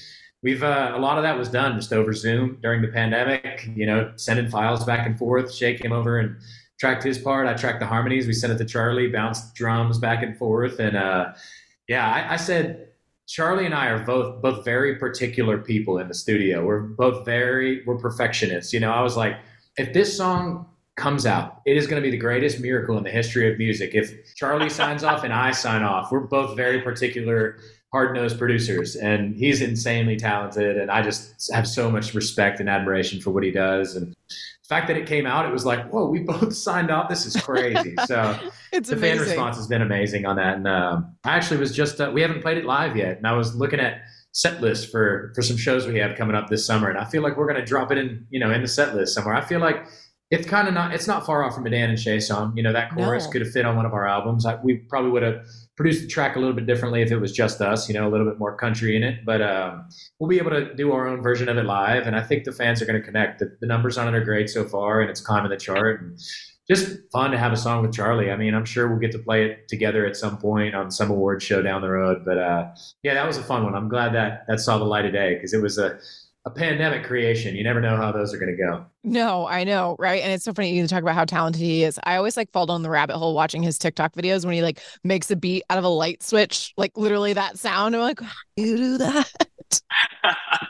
we've 0.42 0.62
uh, 0.62 0.92
a 0.94 0.98
lot 0.98 1.18
of 1.18 1.24
that 1.24 1.36
was 1.36 1.48
done 1.48 1.76
just 1.76 1.92
over 1.92 2.12
Zoom 2.12 2.58
during 2.62 2.82
the 2.82 2.88
pandemic. 2.88 3.68
You 3.74 3.86
know, 3.86 4.12
sending 4.16 4.48
files 4.48 4.84
back 4.84 5.06
and 5.06 5.18
forth. 5.18 5.52
Shay 5.52 5.76
came 5.76 5.92
over 5.92 6.18
and 6.18 6.36
tracked 6.80 7.04
his 7.04 7.18
part. 7.18 7.46
I 7.46 7.54
tracked 7.54 7.80
the 7.80 7.86
harmonies. 7.86 8.26
We 8.26 8.32
sent 8.32 8.52
it 8.52 8.58
to 8.58 8.64
Charlie, 8.64 9.08
bounced 9.08 9.54
drums 9.54 9.98
back 9.98 10.22
and 10.22 10.36
forth, 10.38 10.78
and 10.78 10.96
uh, 10.96 11.32
yeah, 11.88 12.10
I, 12.10 12.34
I 12.34 12.36
said. 12.36 12.88
Charlie 13.26 13.64
and 13.64 13.74
I 13.74 13.86
are 13.86 14.04
both 14.04 14.42
both 14.42 14.66
very 14.66 14.96
particular 14.96 15.56
people 15.56 15.96
in 15.96 16.08
the 16.08 16.14
studio. 16.14 16.62
We're 16.62 16.80
both 16.80 17.24
very 17.24 17.82
we're 17.86 17.96
perfectionists. 17.96 18.74
You 18.74 18.80
know, 18.80 18.92
I 18.92 19.00
was 19.00 19.16
like, 19.16 19.38
if 19.78 19.94
this 19.94 20.14
song 20.14 20.66
comes 20.96 21.26
out. 21.26 21.60
It 21.66 21.76
is 21.76 21.86
going 21.86 22.00
to 22.00 22.06
be 22.06 22.10
the 22.10 22.20
greatest 22.20 22.60
miracle 22.60 22.96
in 22.96 23.04
the 23.04 23.10
history 23.10 23.50
of 23.50 23.58
music. 23.58 23.94
If 23.94 24.34
Charlie 24.36 24.70
signs 24.70 25.02
off 25.02 25.24
and 25.24 25.32
I 25.32 25.50
sign 25.50 25.82
off, 25.82 26.12
we're 26.12 26.20
both 26.20 26.56
very 26.56 26.82
particular, 26.82 27.58
hard 27.92 28.14
nosed 28.14 28.38
producers, 28.38 28.94
and 28.94 29.34
he's 29.34 29.60
insanely 29.60 30.16
talented. 30.16 30.76
And 30.78 30.90
I 30.90 31.02
just 31.02 31.52
have 31.52 31.66
so 31.66 31.90
much 31.90 32.14
respect 32.14 32.60
and 32.60 32.68
admiration 32.68 33.20
for 33.20 33.30
what 33.30 33.42
he 33.42 33.50
does. 33.50 33.96
And 33.96 34.14
the 34.28 34.68
fact 34.68 34.86
that 34.86 34.96
it 34.96 35.06
came 35.06 35.26
out, 35.26 35.46
it 35.46 35.52
was 35.52 35.66
like, 35.66 35.88
whoa, 35.90 36.08
we 36.08 36.20
both 36.20 36.54
signed 36.66 36.90
off. 36.90 37.08
This 37.08 37.26
is 37.26 37.36
crazy. 37.36 37.96
So 38.06 38.38
it's 38.72 38.88
the 38.88 38.96
amazing. 38.96 39.18
fan 39.18 39.26
response 39.26 39.56
has 39.56 39.66
been 39.66 39.82
amazing 39.82 40.26
on 40.26 40.36
that. 40.36 40.56
And 40.56 40.68
um, 40.68 41.16
I 41.24 41.36
actually 41.36 41.58
was 41.58 41.74
just, 41.74 42.00
uh, 42.00 42.10
we 42.14 42.22
haven't 42.22 42.40
played 42.40 42.58
it 42.58 42.64
live 42.64 42.96
yet. 42.96 43.16
And 43.16 43.26
I 43.26 43.32
was 43.32 43.56
looking 43.56 43.80
at, 43.80 44.02
set 44.34 44.60
list 44.60 44.90
for 44.90 45.30
for 45.32 45.42
some 45.42 45.56
shows 45.56 45.86
we 45.86 45.96
have 45.96 46.16
coming 46.16 46.34
up 46.34 46.48
this 46.48 46.66
summer 46.66 46.90
and 46.90 46.98
i 46.98 47.04
feel 47.04 47.22
like 47.22 47.36
we're 47.36 47.46
going 47.46 47.58
to 47.58 47.64
drop 47.64 47.92
it 47.92 47.98
in 47.98 48.26
you 48.30 48.40
know 48.40 48.50
in 48.50 48.62
the 48.62 48.66
set 48.66 48.92
list 48.92 49.14
somewhere 49.14 49.32
i 49.32 49.40
feel 49.40 49.60
like 49.60 49.86
it's 50.34 50.46
kind 50.46 50.68
of 50.68 50.74
not 50.74 50.94
it's 50.94 51.06
not 51.06 51.24
far 51.24 51.44
off 51.44 51.54
from 51.54 51.66
a 51.66 51.70
Dan 51.70 51.90
and 51.90 51.98
Shay 51.98 52.20
song. 52.20 52.56
You 52.56 52.62
know, 52.62 52.72
that 52.72 52.90
chorus 52.94 53.24
No. 53.26 53.30
could 53.32 53.40
have 53.42 53.50
fit 53.52 53.64
on 53.64 53.76
one 53.76 53.86
of 53.86 53.92
our 53.92 54.06
albums. 54.06 54.44
I, 54.46 54.56
we 54.62 54.76
probably 54.76 55.10
would 55.10 55.22
have 55.22 55.44
produced 55.76 56.02
the 56.02 56.08
track 56.08 56.36
a 56.36 56.38
little 56.38 56.54
bit 56.54 56.66
differently 56.66 57.02
if 57.02 57.10
it 57.10 57.18
was 57.18 57.32
just 57.32 57.60
us, 57.60 57.88
you 57.88 57.94
know, 57.94 58.06
a 58.08 58.10
little 58.10 58.26
bit 58.26 58.38
more 58.38 58.56
country 58.56 58.96
in 58.96 59.02
it. 59.02 59.24
But 59.24 59.42
um, 59.42 59.88
we'll 60.18 60.30
be 60.30 60.38
able 60.38 60.50
to 60.50 60.74
do 60.74 60.92
our 60.92 61.06
own 61.08 61.22
version 61.22 61.48
of 61.48 61.56
it 61.56 61.64
live, 61.64 62.06
and 62.06 62.14
I 62.16 62.22
think 62.22 62.44
the 62.44 62.52
fans 62.52 62.80
are 62.80 62.86
going 62.86 63.00
to 63.00 63.04
connect. 63.04 63.40
The, 63.40 63.56
the 63.60 63.66
numbers 63.66 63.98
on 63.98 64.06
it 64.12 64.16
are 64.16 64.24
great 64.24 64.48
so 64.50 64.64
far, 64.64 65.00
and 65.00 65.10
it's 65.10 65.20
climbing 65.20 65.50
the 65.50 65.56
chart. 65.56 66.00
And 66.02 66.18
just 66.66 66.96
fun 67.12 67.30
to 67.30 67.38
have 67.38 67.52
a 67.52 67.56
song 67.56 67.82
with 67.82 67.92
Charlie. 67.92 68.30
I 68.30 68.36
mean, 68.36 68.54
I'm 68.54 68.64
sure 68.64 68.88
we'll 68.88 68.98
get 68.98 69.12
to 69.12 69.18
play 69.18 69.44
it 69.44 69.68
together 69.68 70.06
at 70.06 70.16
some 70.16 70.38
point 70.38 70.74
on 70.74 70.90
some 70.90 71.10
award 71.10 71.42
show 71.42 71.60
down 71.60 71.82
the 71.82 71.90
road. 71.90 72.24
But 72.24 72.38
uh, 72.38 72.68
yeah, 73.02 73.14
that 73.14 73.26
was 73.26 73.36
a 73.36 73.42
fun 73.42 73.64
one. 73.64 73.74
I'm 73.74 73.88
glad 73.88 74.14
that 74.14 74.46
that 74.48 74.60
saw 74.60 74.78
the 74.78 74.84
light 74.84 75.04
of 75.04 75.12
day 75.12 75.34
because 75.34 75.52
it 75.52 75.60
was 75.60 75.76
a 75.76 75.98
a 76.46 76.50
pandemic 76.50 77.04
creation. 77.04 77.56
You 77.56 77.64
never 77.64 77.80
know 77.80 77.96
how 77.96 78.12
those 78.12 78.34
are 78.34 78.38
going 78.38 78.54
to 78.54 78.62
go. 78.62 78.84
No, 79.02 79.46
I 79.46 79.64
know, 79.64 79.96
right? 79.98 80.22
And 80.22 80.32
it's 80.32 80.44
so 80.44 80.52
funny 80.52 80.74
you 80.74 80.86
talk 80.86 81.02
about 81.02 81.14
how 81.14 81.24
talented 81.24 81.60
he 81.60 81.84
is. 81.84 81.98
I 82.04 82.16
always 82.16 82.36
like 82.36 82.52
fall 82.52 82.66
down 82.66 82.82
the 82.82 82.90
rabbit 82.90 83.16
hole 83.16 83.34
watching 83.34 83.62
his 83.62 83.78
TikTok 83.78 84.14
videos 84.14 84.44
when 84.44 84.54
he 84.54 84.62
like 84.62 84.80
makes 85.04 85.30
a 85.30 85.36
beat 85.36 85.64
out 85.70 85.78
of 85.78 85.84
a 85.84 85.88
light 85.88 86.22
switch, 86.22 86.74
like 86.76 86.96
literally 86.96 87.32
that 87.32 87.58
sound. 87.58 87.94
I'm 87.94 88.02
like, 88.02 88.20
how 88.20 88.32
do 88.56 88.62
you 88.62 88.76
do 88.76 88.98
that? 88.98 89.32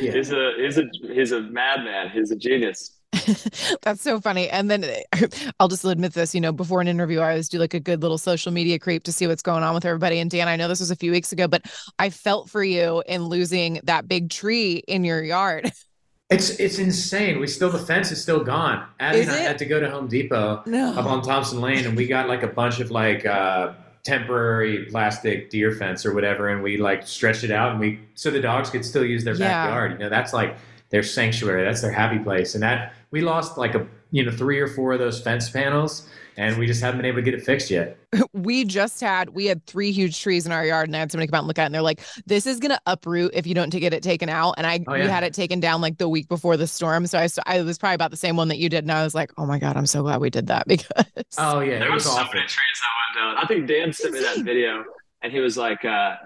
Yeah. 0.00 0.12
He's 0.12 0.30
a 0.30 0.52
he's 0.58 0.78
a 0.78 0.84
he's 1.12 1.32
a 1.32 1.40
madman. 1.40 2.10
He's 2.10 2.30
a 2.30 2.36
genius. 2.36 2.98
That's 3.82 4.02
so 4.02 4.20
funny. 4.20 4.48
And 4.48 4.70
then 4.70 4.84
I'll 5.60 5.68
just 5.68 5.84
admit 5.84 6.14
this, 6.14 6.34
you 6.34 6.40
know, 6.40 6.52
before 6.52 6.80
an 6.80 6.88
interview, 6.88 7.20
I 7.20 7.30
always 7.30 7.48
do 7.48 7.58
like 7.58 7.74
a 7.74 7.80
good 7.80 8.02
little 8.02 8.18
social 8.18 8.52
media 8.52 8.78
creep 8.78 9.02
to 9.04 9.12
see 9.12 9.26
what's 9.26 9.42
going 9.42 9.62
on 9.62 9.74
with 9.74 9.84
everybody. 9.84 10.18
And 10.18 10.30
Dan, 10.30 10.48
I 10.48 10.56
know 10.56 10.68
this 10.68 10.80
was 10.80 10.90
a 10.90 10.96
few 10.96 11.10
weeks 11.12 11.32
ago, 11.32 11.48
but 11.48 11.62
I 11.98 12.10
felt 12.10 12.50
for 12.50 12.62
you 12.64 13.02
in 13.06 13.24
losing 13.24 13.80
that 13.84 14.08
big 14.08 14.30
tree 14.30 14.82
in 14.88 15.04
your 15.04 15.22
yard. 15.22 15.72
It's 16.30 16.48
it's 16.58 16.78
insane. 16.78 17.40
We 17.40 17.46
still 17.46 17.70
the 17.70 17.78
fence 17.78 18.10
is 18.10 18.22
still 18.22 18.42
gone. 18.42 18.86
Abby 19.00 19.20
Is 19.20 19.28
and 19.28 19.36
I 19.36 19.36
it? 19.36 19.48
had 19.48 19.58
to 19.58 19.66
go 19.66 19.78
to 19.80 19.90
Home 19.90 20.08
Depot 20.08 20.64
No. 20.66 20.92
up 20.96 21.04
on 21.04 21.20
Thompson 21.22 21.60
Lane, 21.60 21.84
and 21.84 21.94
we 21.96 22.06
got 22.06 22.26
like 22.28 22.42
a 22.42 22.46
bunch 22.48 22.80
of 22.80 22.90
like 22.90 23.26
uh, 23.26 23.74
temporary 24.02 24.86
plastic 24.86 25.50
deer 25.50 25.72
fence 25.72 26.06
or 26.06 26.14
whatever, 26.14 26.48
and 26.48 26.62
we 26.62 26.78
like 26.78 27.06
stretched 27.06 27.44
it 27.44 27.50
out, 27.50 27.72
and 27.72 27.80
we 27.80 28.00
so 28.14 28.30
the 28.30 28.40
dogs 28.40 28.70
could 28.70 28.84
still 28.84 29.04
use 29.04 29.24
their 29.24 29.34
Yeah. 29.34 29.66
backyard. 29.68 29.92
You 29.92 29.98
know, 29.98 30.08
that's 30.08 30.32
like 30.32 30.56
their 30.88 31.02
sanctuary. 31.02 31.64
That's 31.64 31.82
their 31.82 31.92
happy 31.92 32.18
place, 32.18 32.54
and 32.54 32.62
that 32.62 32.94
we 33.12 33.20
lost 33.20 33.56
like 33.58 33.74
a 33.74 33.86
you 34.10 34.24
know 34.24 34.32
three 34.32 34.58
or 34.58 34.66
four 34.66 34.92
of 34.92 34.98
those 34.98 35.20
fence 35.22 35.48
panels, 35.48 36.08
and 36.36 36.56
we 36.58 36.66
just 36.66 36.82
haven't 36.82 36.98
been 36.98 37.06
able 37.06 37.18
to 37.18 37.22
get 37.22 37.34
it 37.34 37.42
fixed 37.44 37.70
yet. 37.70 37.96
we 38.32 38.64
just 38.64 39.00
had 39.00 39.30
we 39.30 39.46
had 39.46 39.64
three 39.66 39.92
huge 39.92 40.20
trees 40.20 40.44
in 40.46 40.52
our 40.52 40.64
yard 40.66 40.88
and 40.88 40.96
I 40.96 40.98
had 41.00 41.12
somebody 41.12 41.28
come 41.28 41.36
out 41.36 41.40
and 41.40 41.48
look 41.48 41.58
at 41.58 41.62
it 41.62 41.66
and 41.66 41.74
they're 41.74 41.82
like, 41.82 42.00
this 42.26 42.46
is 42.46 42.58
gonna 42.58 42.80
uproot 42.86 43.30
if 43.34 43.46
you 43.46 43.54
don't 43.54 43.70
get 43.70 43.94
it 43.94 44.02
taken 44.02 44.28
out. 44.28 44.54
And 44.58 44.66
I 44.66 44.80
Oh, 44.86 44.92
we 44.94 45.00
had 45.00 45.24
it 45.24 45.32
taken 45.34 45.60
down 45.60 45.80
like 45.80 45.98
the 45.98 46.08
week 46.08 46.28
before 46.28 46.56
the 46.56 46.66
storm. 46.66 47.06
So 47.06 47.18
I 47.18 47.26
st- 47.26 47.44
I 47.46 47.62
was 47.62 47.78
probably 47.78 47.94
about 47.94 48.10
the 48.10 48.16
same 48.16 48.36
one 48.36 48.48
that 48.48 48.58
you 48.58 48.68
did. 48.68 48.84
And 48.84 48.92
I 48.92 49.02
was 49.04 49.14
like, 49.14 49.30
oh 49.38 49.46
my 49.46 49.58
God, 49.58 49.76
I'm 49.76 49.86
so 49.86 50.02
glad 50.02 50.20
we 50.20 50.30
did 50.30 50.46
that 50.48 50.66
because 50.68 50.90
Oh 51.38 51.60
yeah, 51.60 51.78
There 51.78 51.88
it 51.88 51.92
was 51.92 52.04
was 52.04 52.12
so 52.14 52.20
awful. 52.20 52.34
many 52.34 52.46
trees 52.46 52.80
that 53.14 53.20
went 53.20 53.36
down. 53.36 53.44
I 53.44 53.46
think 53.46 53.68
Dan 53.68 53.92
sent 53.92 54.14
me 54.14 54.20
that 54.20 54.38
video, 54.44 54.84
and 55.22 55.32
he 55.32 55.38
was 55.40 55.56
like, 55.56 55.84
uh, 55.84 56.16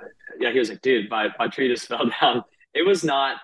"Yeah, 0.40 0.52
he 0.52 0.58
was 0.58 0.70
like, 0.70 0.80
dude, 0.82 1.10
my 1.10 1.28
my 1.38 1.48
tree 1.48 1.68
just 1.68 1.86
fell 1.88 2.08
down." 2.20 2.42
It 2.74 2.86
was 2.86 3.04
not 3.04 3.36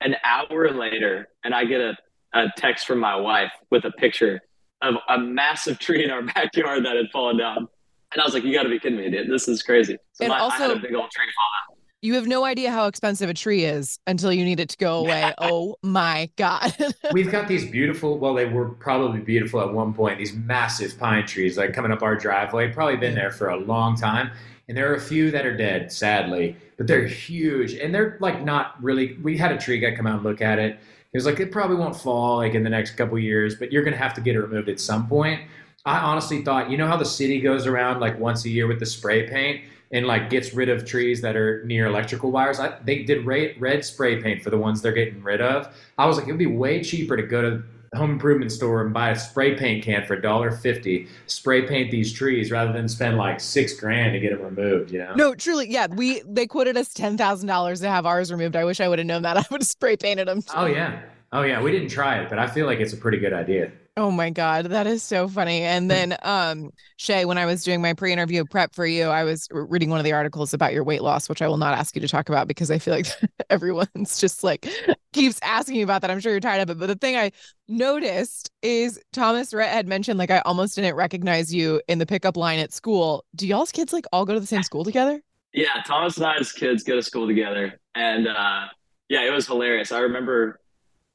an 0.00 0.16
hour 0.24 0.70
later, 0.72 1.28
and 1.44 1.54
I 1.54 1.64
get 1.64 1.80
a, 1.80 1.96
a 2.34 2.46
text 2.56 2.86
from 2.86 2.98
my 2.98 3.16
wife 3.16 3.52
with 3.70 3.84
a 3.84 3.90
picture 3.92 4.40
of 4.80 4.94
a 5.08 5.18
massive 5.18 5.78
tree 5.78 6.04
in 6.04 6.10
our 6.10 6.22
backyard 6.34 6.84
that 6.84 6.96
had 6.96 7.06
fallen 7.12 7.36
down, 7.38 7.68
and 8.12 8.20
I 8.20 8.24
was 8.24 8.34
like, 8.34 8.44
"You 8.44 8.52
got 8.52 8.64
to 8.64 8.68
be 8.68 8.78
kidding 8.78 8.98
me, 8.98 9.10
dude! 9.10 9.30
This 9.30 9.48
is 9.48 9.62
crazy." 9.62 9.96
So 10.12 10.24
And 10.24 10.30
my, 10.30 10.36
I 10.40 10.50
had 10.50 10.70
also- 10.70 10.78
a 10.78 10.80
big 10.80 10.94
old 10.94 11.10
tree 11.10 11.26
fall 11.34 11.74
down. 11.74 11.78
you 12.02 12.14
have 12.14 12.26
no 12.26 12.44
idea 12.44 12.70
how 12.72 12.86
expensive 12.86 13.30
a 13.30 13.34
tree 13.34 13.64
is 13.64 13.98
until 14.08 14.32
you 14.32 14.44
need 14.44 14.58
it 14.58 14.68
to 14.70 14.76
go 14.76 14.98
away. 14.98 15.32
oh 15.38 15.76
my 15.84 16.28
God. 16.36 16.74
We've 17.12 17.30
got 17.30 17.46
these 17.46 17.70
beautiful, 17.70 18.18
well, 18.18 18.34
they 18.34 18.46
were 18.46 18.70
probably 18.70 19.20
beautiful 19.20 19.60
at 19.60 19.72
one 19.72 19.94
point, 19.94 20.18
these 20.18 20.32
massive 20.34 20.98
pine 20.98 21.26
trees 21.26 21.56
like 21.56 21.72
coming 21.74 21.92
up 21.92 22.02
our 22.02 22.16
driveway, 22.16 22.72
probably 22.72 22.96
been 22.96 23.14
there 23.14 23.30
for 23.30 23.50
a 23.50 23.56
long 23.56 23.94
time. 23.96 24.32
And 24.68 24.76
there 24.76 24.90
are 24.90 24.96
a 24.96 25.00
few 25.00 25.30
that 25.30 25.46
are 25.46 25.56
dead, 25.56 25.92
sadly, 25.92 26.56
but 26.76 26.86
they're 26.88 27.06
huge. 27.06 27.74
And 27.74 27.94
they're 27.94 28.16
like 28.20 28.42
not 28.42 28.82
really, 28.82 29.16
we 29.22 29.36
had 29.36 29.52
a 29.52 29.58
tree 29.58 29.78
guy 29.78 29.94
come 29.94 30.06
out 30.08 30.16
and 30.16 30.24
look 30.24 30.40
at 30.40 30.58
it. 30.58 30.80
He 31.12 31.18
was 31.18 31.26
like, 31.26 31.40
it 31.40 31.52
probably 31.52 31.76
won't 31.76 31.94
fall 31.94 32.38
like 32.38 32.54
in 32.54 32.62
the 32.62 32.70
next 32.70 32.92
couple 32.92 33.18
years, 33.18 33.54
but 33.54 33.70
you're 33.70 33.82
going 33.82 33.92
to 33.92 33.98
have 33.98 34.14
to 34.14 34.20
get 34.22 34.34
it 34.34 34.40
removed 34.40 34.70
at 34.70 34.80
some 34.80 35.06
point. 35.06 35.42
I 35.84 35.98
honestly 35.98 36.42
thought, 36.42 36.70
you 36.70 36.78
know 36.78 36.86
how 36.86 36.96
the 36.96 37.04
city 37.04 37.40
goes 37.40 37.66
around 37.66 38.00
like 38.00 38.18
once 38.18 38.44
a 38.46 38.48
year 38.48 38.66
with 38.66 38.80
the 38.80 38.86
spray 38.86 39.28
paint 39.28 39.64
and 39.90 40.06
like 40.06 40.30
gets 40.30 40.54
rid 40.54 40.70
of 40.70 40.86
trees 40.86 41.20
that 41.20 41.36
are 41.36 41.64
near 41.64 41.86
electrical 41.86 42.30
wires? 42.30 42.60
I, 42.60 42.78
they 42.84 43.02
did 43.02 43.26
red, 43.26 43.60
red 43.60 43.84
spray 43.84 44.22
paint 44.22 44.42
for 44.42 44.48
the 44.48 44.56
ones 44.56 44.80
they're 44.80 44.92
getting 44.92 45.22
rid 45.22 45.42
of. 45.42 45.76
I 45.98 46.06
was 46.06 46.16
like, 46.16 46.28
it 46.28 46.32
would 46.32 46.38
be 46.38 46.46
way 46.46 46.82
cheaper 46.82 47.16
to 47.16 47.22
go 47.22 47.42
to 47.42 47.62
home 47.94 48.12
improvement 48.12 48.50
store 48.50 48.82
and 48.82 48.94
buy 48.94 49.10
a 49.10 49.16
spray 49.16 49.54
paint 49.54 49.84
can 49.84 50.04
for 50.06 50.16
$1.50, 50.16 51.08
spray 51.26 51.62
paint 51.62 51.90
these 51.90 52.12
trees 52.12 52.50
rather 52.50 52.72
than 52.72 52.88
spend 52.88 53.18
like 53.18 53.38
six 53.38 53.78
grand 53.78 54.14
to 54.14 54.20
get 54.20 54.30
them 54.30 54.42
removed, 54.42 54.90
you 54.90 54.98
know? 54.98 55.14
no, 55.14 55.34
truly. 55.34 55.70
Yeah. 55.70 55.88
We, 55.88 56.22
they 56.26 56.46
quoted 56.46 56.76
us 56.76 56.88
$10,000 56.94 57.80
to 57.80 57.88
have 57.88 58.06
ours 58.06 58.32
removed. 58.32 58.56
I 58.56 58.64
wish 58.64 58.80
I 58.80 58.88
would 58.88 58.98
have 58.98 59.06
known 59.06 59.22
that. 59.22 59.36
I 59.36 59.44
would 59.50 59.60
have 59.60 59.68
spray 59.68 59.96
painted 59.96 60.26
them. 60.26 60.42
Oh, 60.54 60.66
yeah. 60.66 61.02
Oh, 61.32 61.42
yeah. 61.42 61.62
We 61.62 61.70
didn't 61.70 61.88
try 61.88 62.18
it, 62.20 62.30
but 62.30 62.38
I 62.38 62.46
feel 62.46 62.66
like 62.66 62.80
it's 62.80 62.94
a 62.94 62.96
pretty 62.96 63.18
good 63.18 63.32
idea. 63.34 63.70
Oh 63.94 64.10
my 64.10 64.30
God, 64.30 64.66
that 64.66 64.86
is 64.86 65.02
so 65.02 65.28
funny. 65.28 65.60
And 65.62 65.90
then, 65.90 66.16
um, 66.22 66.70
Shay, 66.96 67.26
when 67.26 67.36
I 67.36 67.44
was 67.44 67.62
doing 67.62 67.82
my 67.82 67.92
pre-interview 67.92 68.44
prep 68.46 68.74
for 68.74 68.86
you, 68.86 69.04
I 69.04 69.24
was 69.24 69.48
reading 69.50 69.90
one 69.90 69.98
of 69.98 70.04
the 70.04 70.12
articles 70.12 70.54
about 70.54 70.72
your 70.72 70.82
weight 70.82 71.02
loss, 71.02 71.28
which 71.28 71.42
I 71.42 71.48
will 71.48 71.58
not 71.58 71.76
ask 71.76 71.94
you 71.94 72.00
to 72.00 72.08
talk 72.08 72.30
about 72.30 72.48
because 72.48 72.70
I 72.70 72.78
feel 72.78 72.94
like 72.94 73.06
everyone's 73.50 74.18
just 74.18 74.42
like 74.42 74.66
keeps 75.12 75.38
asking 75.42 75.76
you 75.76 75.84
about 75.84 76.00
that. 76.00 76.10
I'm 76.10 76.20
sure 76.20 76.32
you're 76.32 76.40
tired 76.40 76.62
of 76.62 76.70
it. 76.70 76.78
But 76.78 76.86
the 76.86 76.94
thing 76.94 77.16
I 77.16 77.32
noticed 77.68 78.50
is 78.62 78.98
Thomas 79.12 79.52
Rhett 79.52 79.70
had 79.70 79.86
mentioned 79.86 80.18
like 80.18 80.30
I 80.30 80.38
almost 80.40 80.74
didn't 80.74 80.94
recognize 80.94 81.52
you 81.52 81.82
in 81.86 81.98
the 81.98 82.06
pickup 82.06 82.38
line 82.38 82.60
at 82.60 82.72
school. 82.72 83.26
Do 83.34 83.46
y'all's 83.46 83.72
kids 83.72 83.92
like 83.92 84.06
all 84.10 84.24
go 84.24 84.32
to 84.32 84.40
the 84.40 84.46
same 84.46 84.62
school 84.62 84.84
together? 84.84 85.20
Yeah, 85.52 85.82
Thomas 85.86 86.16
and 86.16 86.24
I's 86.24 86.50
kids 86.50 86.82
go 86.82 86.96
to 86.96 87.02
school 87.02 87.26
together, 87.26 87.78
and 87.94 88.26
uh, 88.26 88.68
yeah, 89.10 89.26
it 89.26 89.32
was 89.32 89.46
hilarious. 89.46 89.92
I 89.92 89.98
remember 89.98 90.61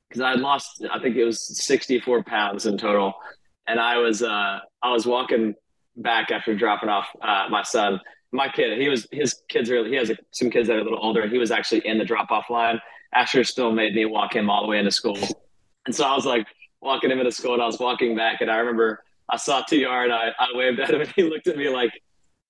because 0.08 0.22
I 0.22 0.32
had 0.32 0.40
lost, 0.40 0.86
I 0.92 1.00
think 1.00 1.16
it 1.16 1.26
was 1.26 1.58
sixty 1.66 2.00
four 2.00 2.24
pounds 2.24 2.66
in 2.66 2.78
total, 2.78 3.14
and 3.68 3.80
I 3.80 3.98
was 3.98 4.24
uh, 4.24 4.60
I 4.82 4.92
was 4.92 5.06
walking 5.06 5.56
back 5.96 6.32
after 6.32 6.56
dropping 6.56 6.90
off 6.90 7.08
uh, 7.22 7.48
my 7.50 7.64
son. 7.64 8.00
My 8.32 8.50
kid, 8.50 8.80
he 8.80 8.90
was 8.90 9.08
his 9.12 9.42
kids 9.50 9.70
are 9.70 9.86
he 9.86 9.96
has 9.96 10.10
a, 10.10 10.18
some 10.32 10.50
kids 10.50 10.68
that 10.68 10.76
are 10.76 10.80
a 10.80 10.84
little 10.84 11.04
older, 11.04 11.22
and 11.22 11.32
he 11.32 11.38
was 11.38 11.52
actually 11.52 11.86
in 11.86 11.98
the 11.98 12.06
drop 12.06 12.32
off 12.32 12.50
line. 12.50 12.80
Asher 13.14 13.44
still 13.44 13.72
made 13.72 13.96
me 13.96 14.06
walk 14.06 14.36
him 14.36 14.50
all 14.50 14.64
the 14.64 14.68
way 14.68 14.80
into 14.80 14.92
school, 14.92 15.18
and 15.86 15.96
so 15.96 16.04
I 16.06 16.14
was 16.16 16.26
like 16.26 16.46
walking 16.82 17.10
him 17.10 17.20
into 17.20 17.32
school, 17.32 17.54
and 17.54 17.62
I 17.62 17.66
was 17.66 17.80
walking 17.80 18.16
back, 18.16 18.42
and 18.42 18.52
I 18.52 18.58
remember 18.58 19.04
I 19.30 19.38
saw 19.38 19.62
TR, 19.62 19.76
and 19.76 20.14
I, 20.14 20.32
I 20.40 20.48
waved 20.54 20.80
at 20.80 20.90
him, 20.90 21.02
and 21.02 21.12
he 21.16 21.24
looked 21.24 21.48
at 21.48 21.58
me 21.58 21.70
like, 21.70 21.92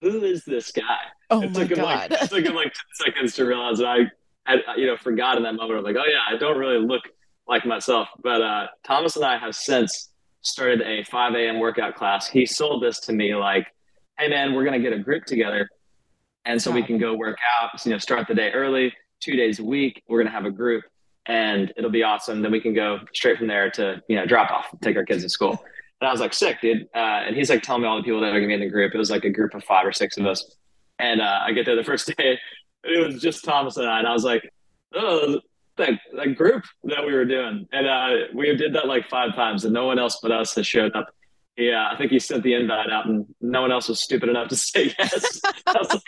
"Who 0.01 0.23
is 0.23 0.43
this 0.45 0.71
guy?" 0.71 0.97
Oh 1.29 1.41
it 1.41 1.51
my 1.51 1.61
took 1.61 1.71
him 1.71 1.77
God. 1.77 2.11
like 2.11 2.21
it 2.23 2.29
took 2.29 2.43
him 2.45 2.55
like 2.55 2.73
10 2.73 3.13
seconds 3.13 3.35
to 3.35 3.45
realize 3.45 3.77
that 3.79 3.87
I 3.87 3.97
had 4.45 4.59
you 4.77 4.87
know 4.87 4.97
forgot 4.97 5.37
in 5.37 5.43
that 5.43 5.53
moment. 5.55 5.79
I'm 5.79 5.83
like, 5.83 5.95
oh 5.97 6.07
yeah, 6.07 6.21
I 6.27 6.37
don't 6.37 6.57
really 6.57 6.79
look 6.79 7.03
like 7.48 7.66
myself. 7.66 8.10
But 8.22 8.42
uh, 8.42 8.68
Thomas 8.84 9.16
and 9.16 9.25
I 9.25 9.38
have 9.38 9.56
since 9.56 10.10
started 10.42 10.81
a 10.81 11.03
5 11.03 11.36
a.m. 11.36 11.60
workout 11.60 11.96
class. 11.96 12.27
He 12.27 12.46
sold 12.46 12.83
this 12.83 13.00
to 13.01 13.14
me 13.14 13.36
like, 13.36 13.68
hey 14.18 14.27
man, 14.29 14.53
we're 14.53 14.66
gonna 14.66 14.79
get 14.79 14.94
a 14.94 15.00
group 15.00 15.25
together, 15.25 15.70
and 16.46 16.62
so 16.62 16.72
we 16.72 16.83
can 16.83 16.98
go 16.98 17.14
work 17.16 17.38
out. 17.62 17.86
You 17.86 17.92
know, 17.92 17.98
start 17.98 18.27
the 18.27 18.36
day 18.36 18.51
early, 18.51 18.94
two 19.20 19.36
days 19.36 19.60
a 19.60 19.64
week. 19.64 20.03
We're 20.07 20.20
gonna 20.20 20.31
have 20.31 20.46
a 20.46 20.51
group, 20.51 20.83
and 21.25 21.72
it'll 21.77 21.92
be 21.92 22.03
awesome. 22.03 22.42
Then 22.42 22.51
we 22.51 22.62
can 22.62 22.74
go 22.74 23.00
straight 23.14 23.38
from 23.38 23.48
there 23.48 23.70
to 23.72 24.01
you 24.07 24.16
know 24.16 24.25
drop 24.25 24.51
off, 24.51 24.68
take 24.81 24.96
our 24.96 25.05
kids 25.05 25.24
to 25.24 25.29
school. 25.29 25.64
And 26.00 26.07
I 26.07 26.12
was 26.12 26.22
like, 26.22 26.33
sick, 26.33 26.62
dude. 26.62 26.88
Uh, 26.96 27.25
and 27.25 27.36
he's 27.36 27.50
like 27.50 27.64
telling 27.64 27.81
me 27.81 27.88
all 27.88 27.98
the 27.98 28.03
people 28.03 28.22
that 28.22 28.27
are 28.27 28.40
gonna 28.40 28.48
be 28.48 28.53
in 28.53 28.60
the 28.60 28.70
group. 28.70 28.94
It 28.94 28.98
was 28.98 29.12
like 29.12 29.25
a 29.25 29.29
group 29.29 29.53
of 29.53 29.64
five 29.64 29.86
or 29.86 29.92
six 29.92 30.18
of 30.18 30.25
us. 30.25 30.55
And 31.00 31.22
uh, 31.22 31.40
I 31.42 31.51
get 31.53 31.66
there 31.66 31.75
the 31.75 31.83
first 31.83 32.07
day, 32.18 32.40
and 32.83 32.96
it 32.96 33.05
was 33.05 33.22
just 33.22 33.44
Thomas 33.44 33.77
and 33.77 33.88
I, 33.88 34.00
and 34.00 34.07
I 34.07 34.14
was 34.14 34.24
like, 34.24 34.50
"Oh, 34.94 35.40
that 35.77 35.92
that 36.16 36.35
group 36.35 36.63
that 36.85 37.05
we 37.05 37.13
were 37.13 37.25
doing," 37.25 37.68
and 37.72 37.87
uh, 37.87 38.09
we 38.33 38.55
did 38.55 38.74
that 38.74 38.87
like 38.87 39.09
five 39.09 39.35
times, 39.35 39.66
and 39.66 39.74
no 39.74 39.85
one 39.85 40.00
else 40.00 40.20
but 40.22 40.31
us 40.31 40.55
has 40.55 40.68
showed 40.68 40.96
up. 40.96 41.07
Yeah, 41.55 41.90
I 41.92 41.98
think 41.98 42.11
he 42.11 42.20
sent 42.20 42.44
the 42.44 42.53
invite 42.53 42.92
out, 42.92 43.07
and 43.07 43.25
no 43.42 43.61
one 43.61 43.72
else 43.72 43.90
was 43.90 44.00
stupid 44.00 44.29
enough 44.29 44.50
to 44.50 44.55
say 44.57 44.94
yes. 45.00 45.42
I 45.66 45.74
was 45.79 45.90
like, 45.94 46.01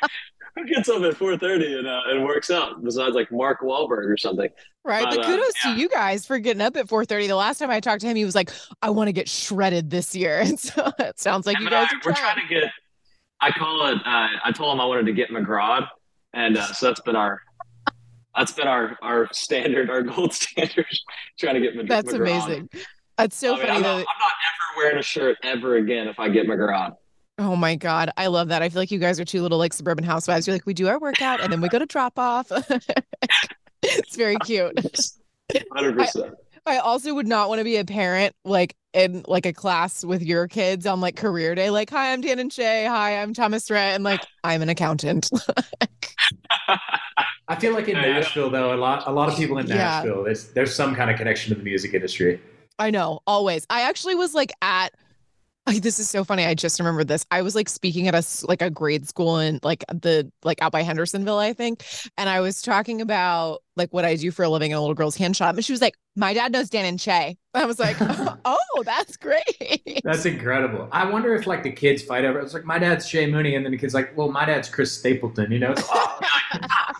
"Who 0.56 0.66
gets 0.66 0.90
up 0.90 1.02
at 1.04 1.16
four 1.18 1.38
thirty 1.38 1.76
and 1.78 1.88
uh, 1.88 2.02
and 2.08 2.24
works 2.24 2.52
out?" 2.52 2.84
Besides, 2.84 3.16
like 3.16 3.32
Mark 3.32 3.62
Wahlberg 3.62 4.06
or 4.12 4.18
something. 4.18 4.50
Right. 4.86 5.04
But, 5.04 5.18
But 5.18 5.26
uh, 5.26 5.28
kudos 5.28 5.54
yeah. 5.66 5.74
to 5.74 5.80
you 5.80 5.90
guys 5.90 6.26
for 6.26 6.40
getting 6.40 6.62
up 6.62 6.76
at 6.78 6.88
4:30. 6.88 7.28
The 7.28 7.36
last 7.36 7.58
time 7.60 7.70
I 7.70 7.80
talked 7.80 8.02
to 8.02 8.08
him, 8.08 8.16
he 8.16 8.26
was 8.26 8.34
like, 8.34 8.50
I 8.82 8.90
want 8.92 9.08
to 9.10 9.12
get 9.12 9.28
shredded 9.28 9.90
this 9.90 10.16
year. 10.16 10.40
And 10.46 10.60
so 10.60 10.90
it 11.00 11.20
sounds 11.20 11.46
like 11.46 11.58
And 11.58 11.66
you 11.66 11.70
guys 11.70 11.88
I- 11.92 11.96
are 11.96 12.00
we're 12.06 12.14
trying. 12.14 12.36
trying 12.36 12.48
to 12.48 12.54
get. 12.62 12.72
I 13.42 13.52
call 13.52 13.88
it. 13.88 13.98
Uh, 14.06 14.28
I 14.44 14.52
told 14.54 14.74
him 14.74 14.82
I 14.82 14.86
wanted 14.86 15.06
to 15.08 15.14
get 15.14 15.30
McGraw, 15.32 15.86
and 16.34 16.58
uh, 16.58 16.66
so 16.74 16.88
that's 16.88 17.02
been 17.02 17.16
our. 17.16 17.42
That's 18.36 18.52
been 18.54 18.68
our 18.68 18.98
our 19.02 19.28
standard, 19.34 19.90
our 19.90 20.02
gold 20.02 20.34
standard. 20.42 20.86
trying 21.38 21.56
to 21.56 21.62
get 21.62 21.76
Mc- 21.76 21.88
That's 21.88 22.14
McGraw. 22.14 22.22
amazing. 22.22 22.70
That's 23.18 23.36
so 23.36 23.54
I 23.54 23.58
mean, 23.58 23.66
funny 23.66 23.72
I'm, 23.78 23.82
not, 23.82 23.90
I'm 23.90 23.96
not 23.98 24.04
ever 24.04 24.78
wearing 24.78 24.98
a 24.98 25.02
shirt 25.04 25.38
ever 25.44 25.76
again 25.76 26.08
if 26.08 26.20
I 26.20 26.30
get 26.30 26.48
McGraw. 26.48 26.94
Oh 27.38 27.56
my 27.56 27.76
God. 27.76 28.12
I 28.18 28.28
love 28.28 28.50
that. 28.50 28.62
I 28.62 28.70
feel 28.70 28.82
like 28.82 28.92
you 28.92 29.00
guys 29.00 29.20
are 29.20 29.26
two 29.26 29.42
little 29.42 29.58
like 29.58 29.74
suburban 29.74 30.04
housewives. 30.04 30.46
You're 30.46 30.56
like, 30.56 30.66
we 30.66 30.74
do 30.74 30.88
our 30.88 31.00
workout 31.00 31.42
and 31.42 31.52
then 31.52 31.62
we 31.62 31.70
go 31.70 31.80
to 31.80 31.86
drop 31.86 32.20
off. 32.20 32.52
it's 33.82 34.16
very 34.16 34.36
cute. 34.38 34.78
Hundred 35.74 35.98
percent. 35.98 36.34
I 36.70 36.78
also 36.78 37.14
would 37.16 37.28
not 37.28 37.50
want 37.50 37.60
to 37.60 37.64
be 37.66 37.78
a 37.78 37.86
parent 37.86 38.36
like 38.46 38.76
in 38.94 39.24
like 39.28 39.46
a 39.46 39.54
class 39.54 40.04
with 40.06 40.22
your 40.22 40.48
kids 40.48 40.86
on 40.86 41.02
like 41.02 41.16
career 41.16 41.56
day. 41.56 41.70
Like, 41.70 41.90
hi, 41.90 42.14
I'm 42.14 42.22
Dan 42.22 42.40
and 42.40 42.52
Shay. 42.54 42.86
Hi, 42.86 43.22
I'm 43.22 43.34
Thomas 43.34 43.70
Rhett. 43.70 43.96
And 43.96 44.04
like, 44.04 44.22
I'm 44.44 44.62
an 44.62 44.70
accountant. 44.70 45.30
I 47.48 47.56
feel 47.60 47.74
like 47.74 47.88
in 47.88 47.96
Yeah, 47.96 48.06
yeah. 48.06 48.14
Nashville, 48.14 48.50
though, 48.50 48.74
a 48.74 48.78
lot 48.78 49.04
a 49.08 49.12
lot 49.12 49.30
of 49.30 49.36
people 49.36 49.58
in 49.58 49.68
Yeah. 49.68 49.76
Nashville, 49.76 50.24
there's, 50.24 50.50
there's 50.54 50.74
some 50.76 50.96
kind 50.96 51.10
of 51.10 51.18
connection 51.18 51.50
to 51.54 51.58
the 51.58 51.64
music 51.64 51.94
industry. 51.94 52.40
I 52.78 52.92
know, 52.92 53.20
always. 53.28 53.66
I 53.70 53.82
actually 53.82 54.16
was 54.16 54.34
like 54.34 54.52
at 54.62 54.94
like, 55.74 55.82
this 55.82 56.00
is 56.00 56.10
so 56.10 56.24
funny. 56.24 56.46
I 56.46 56.54
just 56.54 56.80
remembered 56.80 57.08
this. 57.08 57.26
I 57.32 57.42
was 57.42 57.56
like 57.56 57.70
speaking 57.70 58.08
at 58.08 58.16
a 58.16 58.24
like 58.48 58.62
a 58.62 58.70
grade 58.70 59.08
school 59.08 59.40
in 59.40 59.60
like 59.64 59.84
the 59.94 60.32
like 60.44 60.62
out 60.62 60.72
by 60.72 60.82
Hendersonville, 60.84 61.38
I 61.40 61.54
think, 61.54 61.84
and 62.18 62.30
I 62.30 62.40
was 62.42 62.62
talking 62.62 63.02
about 63.02 63.62
like 63.76 63.94
what 63.94 64.04
I 64.06 64.16
do 64.16 64.32
for 64.32 64.44
a 64.44 64.50
living. 64.50 64.72
And 64.72 64.78
a 64.78 64.82
little 64.82 64.96
girl's 64.96 65.16
hand 65.16 65.36
shot, 65.38 65.56
and 65.56 65.64
she 65.64 65.72
was 65.72 65.82
like, 65.82 65.96
"My 66.16 66.34
dad 66.34 66.52
knows 66.52 66.70
Dan 66.70 66.86
and 66.86 67.00
Shay." 67.00 67.38
I 67.54 67.66
was 67.66 67.80
like, 67.80 67.98
"Oh, 68.46 68.84
that's 68.86 69.16
great." 69.18 70.02
That's 70.04 70.26
incredible. 70.26 70.90
I 70.92 71.10
wonder 71.10 71.34
if 71.36 71.48
like 71.48 71.64
the 71.64 71.72
kids 71.72 72.04
fight 72.04 72.26
over. 72.26 72.40
It's 72.40 72.54
like 72.54 72.66
my 72.66 72.80
dad's 72.80 73.08
Shay 73.08 73.26
Mooney, 73.30 73.56
and 73.56 73.64
then 73.66 73.72
the 73.72 73.78
kid's 73.78 73.94
like, 73.94 74.16
"Well, 74.18 74.32
my 74.32 74.46
dad's 74.46 74.70
Chris 74.70 74.92
Stapleton." 74.92 75.52
You 75.52 75.60
know? 75.60 75.72
It's, 75.72 75.88
oh, 75.92 76.20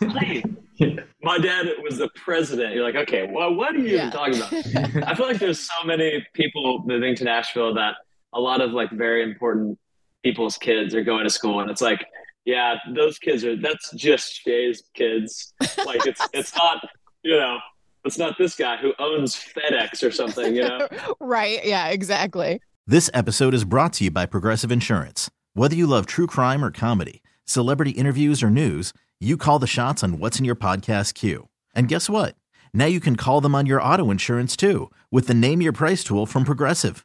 my 1.22 1.38
dad 1.38 1.66
was 1.82 1.98
the 1.98 2.08
president. 2.14 2.74
You're 2.74 2.84
like, 2.84 2.94
okay, 2.94 3.28
well, 3.30 3.54
what 3.54 3.74
are 3.74 3.78
you 3.78 3.96
Yeah. 3.96 4.08
even 4.08 4.10
talking 4.12 4.36
about? 4.36 5.08
I 5.08 5.14
feel 5.14 5.26
like 5.26 5.38
there's 5.38 5.60
so 5.60 5.84
many 5.84 6.26
people 6.32 6.82
moving 6.86 7.14
to 7.16 7.24
Nashville 7.24 7.74
that 7.74 7.96
a 8.32 8.40
lot 8.40 8.60
of 8.60 8.72
like 8.72 8.90
very 8.90 9.22
important 9.22 9.78
people's 10.22 10.56
kids 10.56 10.94
are 10.94 11.02
going 11.02 11.24
to 11.24 11.30
school, 11.30 11.60
and 11.60 11.70
it's 11.70 11.80
like, 11.80 12.04
yeah, 12.44 12.76
those 12.94 13.18
kids 13.18 13.44
are. 13.44 13.56
That's 13.56 13.90
just 13.92 14.40
Shay's 14.44 14.82
kids. 14.94 15.52
Like 15.84 16.06
it's 16.06 16.26
it's 16.32 16.54
not 16.54 16.84
you 17.22 17.36
know 17.36 17.58
it's 18.04 18.18
not 18.18 18.36
this 18.38 18.56
guy 18.56 18.76
who 18.76 18.92
owns 18.98 19.36
FedEx 19.36 20.02
or 20.06 20.10
something. 20.10 20.54
You 20.54 20.62
know. 20.62 20.88
right? 21.20 21.64
Yeah, 21.64 21.88
exactly. 21.88 22.60
This 22.86 23.10
episode 23.14 23.54
is 23.54 23.64
brought 23.64 23.92
to 23.94 24.04
you 24.04 24.10
by 24.10 24.26
Progressive 24.26 24.72
Insurance. 24.72 25.30
Whether 25.54 25.76
you 25.76 25.86
love 25.86 26.06
true 26.06 26.26
crime 26.26 26.64
or 26.64 26.70
comedy, 26.70 27.22
celebrity 27.44 27.90
interviews 27.90 28.42
or 28.42 28.50
news, 28.50 28.92
you 29.20 29.36
call 29.36 29.58
the 29.58 29.66
shots 29.66 30.02
on 30.02 30.18
what's 30.18 30.38
in 30.38 30.44
your 30.44 30.56
podcast 30.56 31.14
queue. 31.14 31.48
And 31.74 31.88
guess 31.88 32.08
what? 32.08 32.34
Now 32.72 32.86
you 32.86 33.00
can 33.00 33.16
call 33.16 33.40
them 33.40 33.54
on 33.54 33.66
your 33.66 33.82
auto 33.82 34.10
insurance 34.10 34.56
too 34.56 34.90
with 35.10 35.26
the 35.26 35.34
Name 35.34 35.60
Your 35.60 35.72
Price 35.72 36.02
tool 36.02 36.26
from 36.26 36.44
Progressive. 36.44 37.04